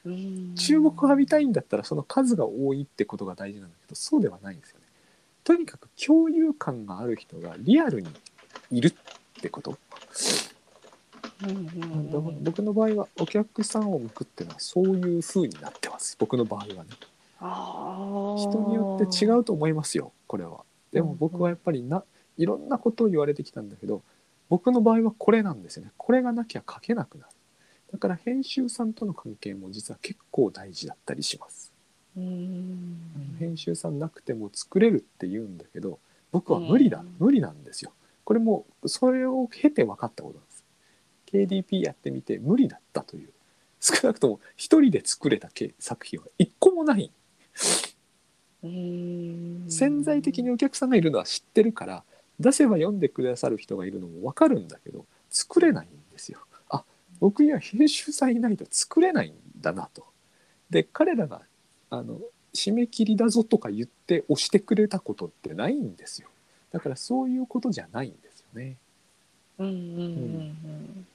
[0.05, 0.55] うん。
[0.55, 4.87] 注目を浴びたいんだったらその数が多いってことが大事なんだけどそうではないんですよね。
[5.43, 8.09] とにかく共有感がある人がリアルに
[8.71, 8.93] いるっ
[9.41, 9.79] てこと
[11.43, 16.17] うんうん僕の場合はお客さんを向くっていうのはそういう風になってます。
[16.19, 16.91] 僕の場合はね。
[17.41, 19.41] あ人によって違う。
[19.41, 20.61] うと思いますよこれは。
[20.93, 22.05] でも僕はやっぱりな
[22.37, 24.03] いろんなことを言われてきたんだけど
[24.49, 25.93] 僕の場合はこれなんですよね。
[25.97, 27.31] これがなきゃ書けなくなる。
[27.93, 31.73] だから編集さんとの関係も実は結構大事だったりします。
[32.17, 35.99] うん編集さんなくても作れるって言うんだけど
[36.33, 37.15] 僕は無理だ、うん。
[37.19, 37.93] 無理なんですよ。
[38.25, 40.41] これもそれを経て分かったこと
[41.33, 43.31] KDP やってみて無理だったという。
[43.81, 47.11] 少なくとも一人で作れたけ作品は一個もない。
[48.63, 49.65] うん。
[49.69, 52.05] 潜在的にお客さんがいるのは知ってるから
[52.39, 56.41] 出せば読んでくださる人がいるのも分かるんだけど作れないんですよ。
[56.69, 56.85] あ
[57.21, 60.07] 僕には編集さんいないと作れないんだなと。
[60.69, 61.41] で彼らが
[61.89, 62.21] あの
[62.55, 66.29] 締め切りだぞとか言って押してくれたことってないんですよ。
[66.71, 68.77] だからそういうことじゃないんですよね。
[69.59, 69.73] うんうん。
[69.73, 71.07] うん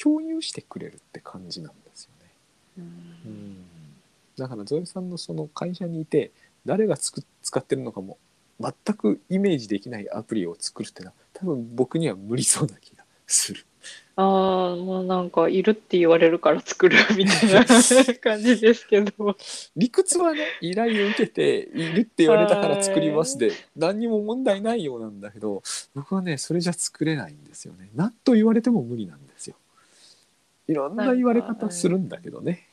[0.00, 2.30] 共有してくれるって感じなんですよね
[2.78, 3.56] うんうん
[4.38, 6.30] だからゾエさんのその会社にいて
[6.64, 8.18] 誰がつく使ってるのかも
[8.60, 13.64] 全くイメージできないアプリを作るってのは多分僕には無理そうな気がする。
[14.16, 14.22] あ
[14.72, 19.36] あ、もうなんか、いるって言われるから作るみたいな感じですけど。
[19.76, 25.62] 理屈はね依頼を受けているって言われたから作りますで何にも問題ないようなんだけど
[25.94, 27.90] 僕はねそれじゃ作れないんですよね。
[27.94, 29.16] 何と言われても無理な。
[30.68, 32.68] いろんな言われ方するんだけどね。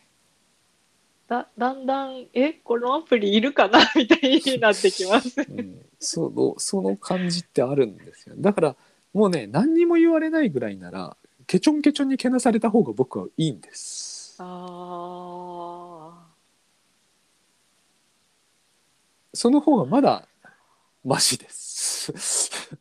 [1.27, 3.79] だ、だんだん、え、このアプリいるかな？
[3.95, 5.41] みたいになってきます。
[5.41, 8.75] うん、そのその感じってあるんですよだから
[9.13, 11.17] もうね何にも言われないぐらいなら
[11.47, 16.27] ケチョンケチョンにけなされた方が僕はいいんですあ
[19.33, 20.27] その方がまだ
[21.03, 22.77] マシですあ。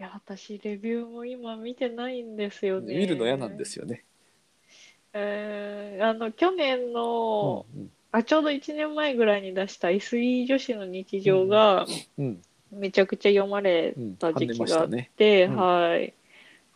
[0.00, 2.96] いや、私、レビューも今見てないんですよね。
[2.96, 4.04] 見るの嫌なんですよね、
[5.12, 11.86] えーあの、去年の、うんあ、ちょうど1年前ぐらいに出した SE 女子の日常が、
[12.18, 12.40] うん。
[12.70, 15.56] めちゃくちゃ読まれうんた時期があって、うん。
[15.56, 16.14] はい。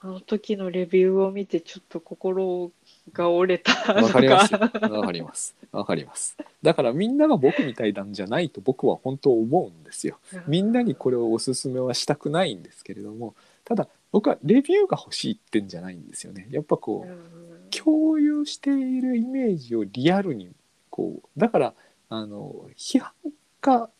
[0.01, 2.73] あの時のレビューを見て、ちょっと心
[3.13, 4.55] が折れたのわかります。
[4.55, 5.55] わかります。
[5.71, 6.37] わかります。
[6.63, 10.19] だからみんなが僕みたいなんじゃないと僕は本当思うんですよ。
[10.47, 16.49] みんなにこれをおすすめはしたくないんですけれどもただ僕はレビューが欲しいってんじゃないんですよね。
[16.51, 20.51] やっぱこう、うん共有しているイメージをリアルに
[20.91, 21.75] こうだから
[22.09, 23.13] あの批判
[23.61, 23.91] か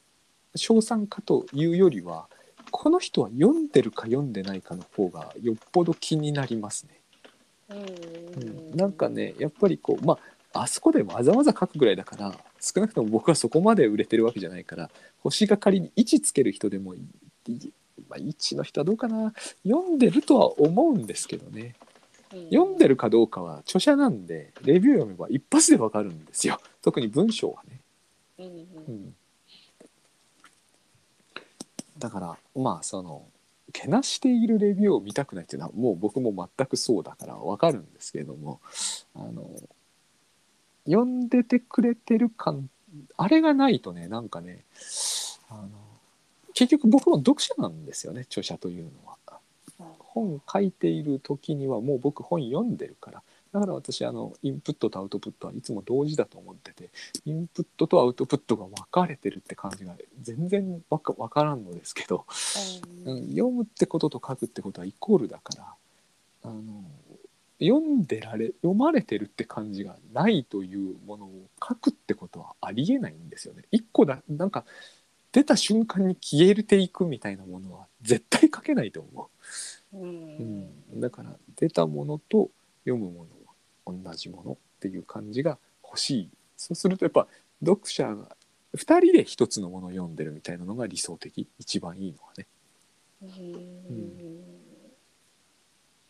[0.55, 2.27] 称賛かというよりは
[2.71, 6.99] この人は読んでるか読んでないかの方がよっぽど気になりますね。
[7.71, 10.19] うん、なんかねやっぱりこうま
[10.53, 16.99] ああそこでわざわざ書くぐらいだから少なくとも僕はそこまで売れてるわけじゃないから星が仮に位置つける人でもい
[17.49, 17.73] い
[18.09, 19.33] まあ、位置の人はどうかな。
[19.65, 21.75] 読んでるとは思うんですけどね
[22.51, 26.59] 読んでるかどうかは著者なんでレビュー読めば一発でわかるんですよ。
[26.83, 27.81] 特に文章はね、
[28.39, 29.15] うん
[31.99, 33.25] だからまあその
[33.73, 38.61] けなしているレビューを見たくないっていうのはもう僕も全くそうだからわかるんですけれども
[39.15, 39.49] あの
[40.85, 42.69] 読んでてくれてる感
[43.17, 44.65] あれがないとねなんかね
[45.49, 45.69] あの
[46.55, 49.17] 結局僕も読者なんですよね著者というのは。
[50.13, 56.91] 本書いている時にはもう僕本読んでるからだから私あのインプットとアウトプットはいつも同時だと思ってて
[57.25, 62.27] インプットとアウトプットが分かれてるって感じが全然わか分からんのですけど、
[63.05, 65.75] うん、読むってことと書くってことはイコールだから
[66.45, 66.63] あの
[67.61, 73.63] 読んでられ読まれてるって感じがないというものを書くってことはありえないんですよね。
[73.71, 74.65] 一個だなんか
[75.31, 79.27] 出た瞬間に消えていくみたいなものは絶対書けないと思う。
[79.93, 82.51] うん、だから出たものと
[82.85, 86.31] 読むものは同じものっていう感じが欲しい。
[86.57, 87.27] そうするとやっぱ
[87.61, 88.37] 読者が
[88.77, 92.47] 2人で一つのものを読んでるみたいなのが理想的一番いいのはね。
[93.23, 93.29] うん。
[93.29, 93.33] っ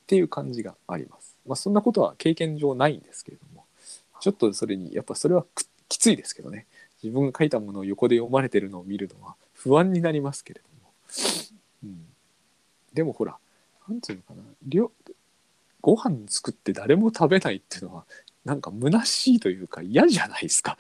[0.07, 1.37] ていう感じがあります。
[1.47, 3.64] まあそんなことは経験上ないんですけれども。
[4.20, 5.45] ちょっとそれにやっぱそれは
[5.89, 6.66] きついですけどね。
[7.03, 10.93] 自分が書いたものを横で読まれてるのを見るのは不安になりますけれども、
[11.85, 12.07] うん、
[12.95, 13.37] でもほら
[13.89, 14.91] なんていうのかな料
[15.80, 18.05] ご飯作って誰も食べないっていうのは
[18.45, 20.78] なんか虚しいというか嫌じゃないですか。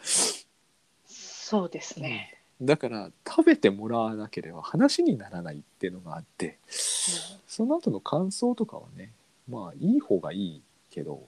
[1.06, 2.38] そうですね。
[2.62, 9.10] だから食べてもらわなければ話にならないっていうのがあってその後の感想とかはね
[9.48, 11.24] まあいい方がいいけど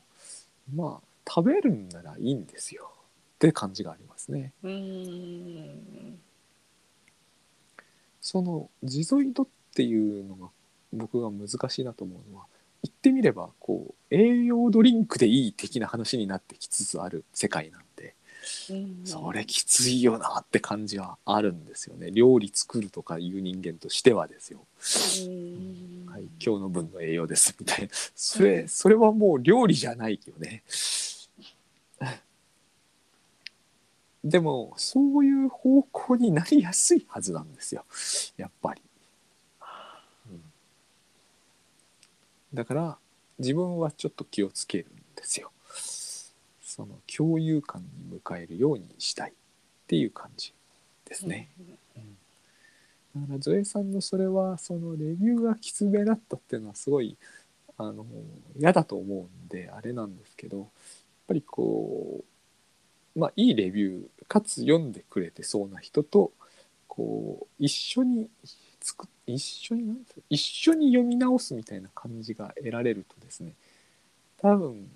[0.73, 2.91] まあ食べるんならいいんですよ
[3.35, 4.53] って感じがありますね。
[4.63, 6.19] うん。
[8.21, 10.49] そのジゾイドっていうのが
[10.95, 12.47] 僕が難しいなと思うのは
[12.83, 18.15] 言ってみればこう栄養ドリンクでいい的な話になってきつつある世界なんで
[18.71, 24.61] うんそれきついよなって感じはあるんですよね料理作るとかいう人間としてはですよ。
[25.27, 30.63] うんはい、今日の分の栄養ですみたいなそれそれはもう料理じゃないよね。
[34.25, 37.85] でもそういう方向になりやすいはずなんですよ
[38.37, 38.83] やっぱり。
[40.31, 40.41] うん
[42.55, 42.99] だから
[43.39, 45.51] 自分はちょっと気をつけるんですよ。
[46.63, 49.35] その共有感に迎えるようにしたいっ
[49.87, 50.53] ていう感じ
[51.05, 51.51] ですね。
[53.15, 57.17] だからゾエさんのそれはそのレビューがきつめだったっていうのはすごい
[57.77, 58.07] あの
[58.57, 60.69] 嫌だと思うんであれなんですけどやっ
[61.29, 62.25] ぱりこ
[63.17, 66.33] うまあいいレビューかつ読んでくれてそうな人と
[66.89, 68.29] こう一緒に
[68.81, 69.99] 作っ一緒になん
[70.29, 73.53] 一緒に読み直すみたいな感じが得られるとですね
[74.41, 74.91] 多分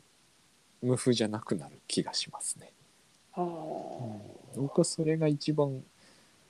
[0.83, 2.71] 無風じゃなくなる気がしますね。
[3.35, 3.47] あー。
[4.57, 5.83] 僕はそれが一番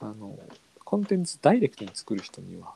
[0.01, 0.39] あの
[0.85, 2.73] コンテンツダイレクトに作る人には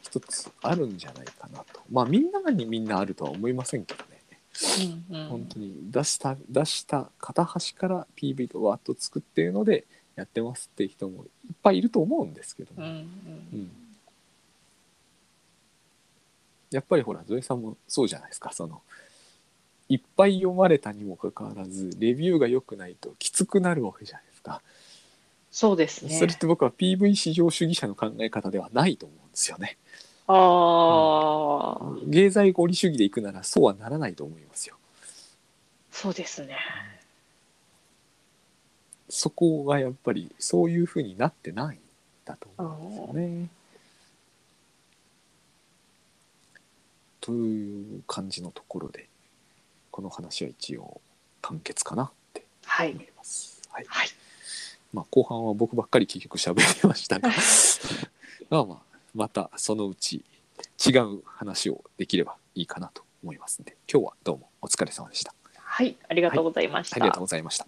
[0.00, 1.80] 一つあるんじゃないかなと。
[1.90, 4.20] まあみんなにみんなあるとは思いませんけどね、
[5.10, 5.28] うんうん。
[5.28, 9.84] 本当に出した出した片端から PV とワッと作っていうので
[10.16, 11.30] やってますっていう人もいっ
[11.62, 12.90] ぱいいると思うんですけども、うん。
[12.90, 13.70] うん
[16.72, 18.82] やっぱりほらゾエさんもそうじゃないですかその
[19.88, 24.62] いっぱい読まれたにもかかわらずレビューが良くないときつくなるわけじゃないですか。
[25.50, 26.18] そうですね。
[26.18, 29.76] それって僕は PV 至上主義者の考え方ではないと思うんですよね。
[30.28, 34.76] ああ、芸罪合理主義でいくならそうはならないと思いますよ。
[35.90, 36.56] そうですね。
[39.10, 41.80] そこがやっぱりそういうふうになってないん
[42.24, 43.48] だと思うんですよね。
[47.22, 49.08] という感じのところで
[49.90, 51.00] この話は一応
[51.40, 53.00] 完結かなってはい思。
[53.00, 53.62] います。
[53.70, 54.08] はいはい。
[54.92, 57.30] まあ、後半は僕ばっかり結局喋りましたが
[58.50, 60.24] まあまあまたそのうち
[60.84, 65.32] 違う話をできればいいかなと思いますので今日はどうもお疲れ様でした。
[65.54, 65.96] はい。
[66.08, 66.96] ありがとうございました。
[66.96, 67.66] ありがとうございました。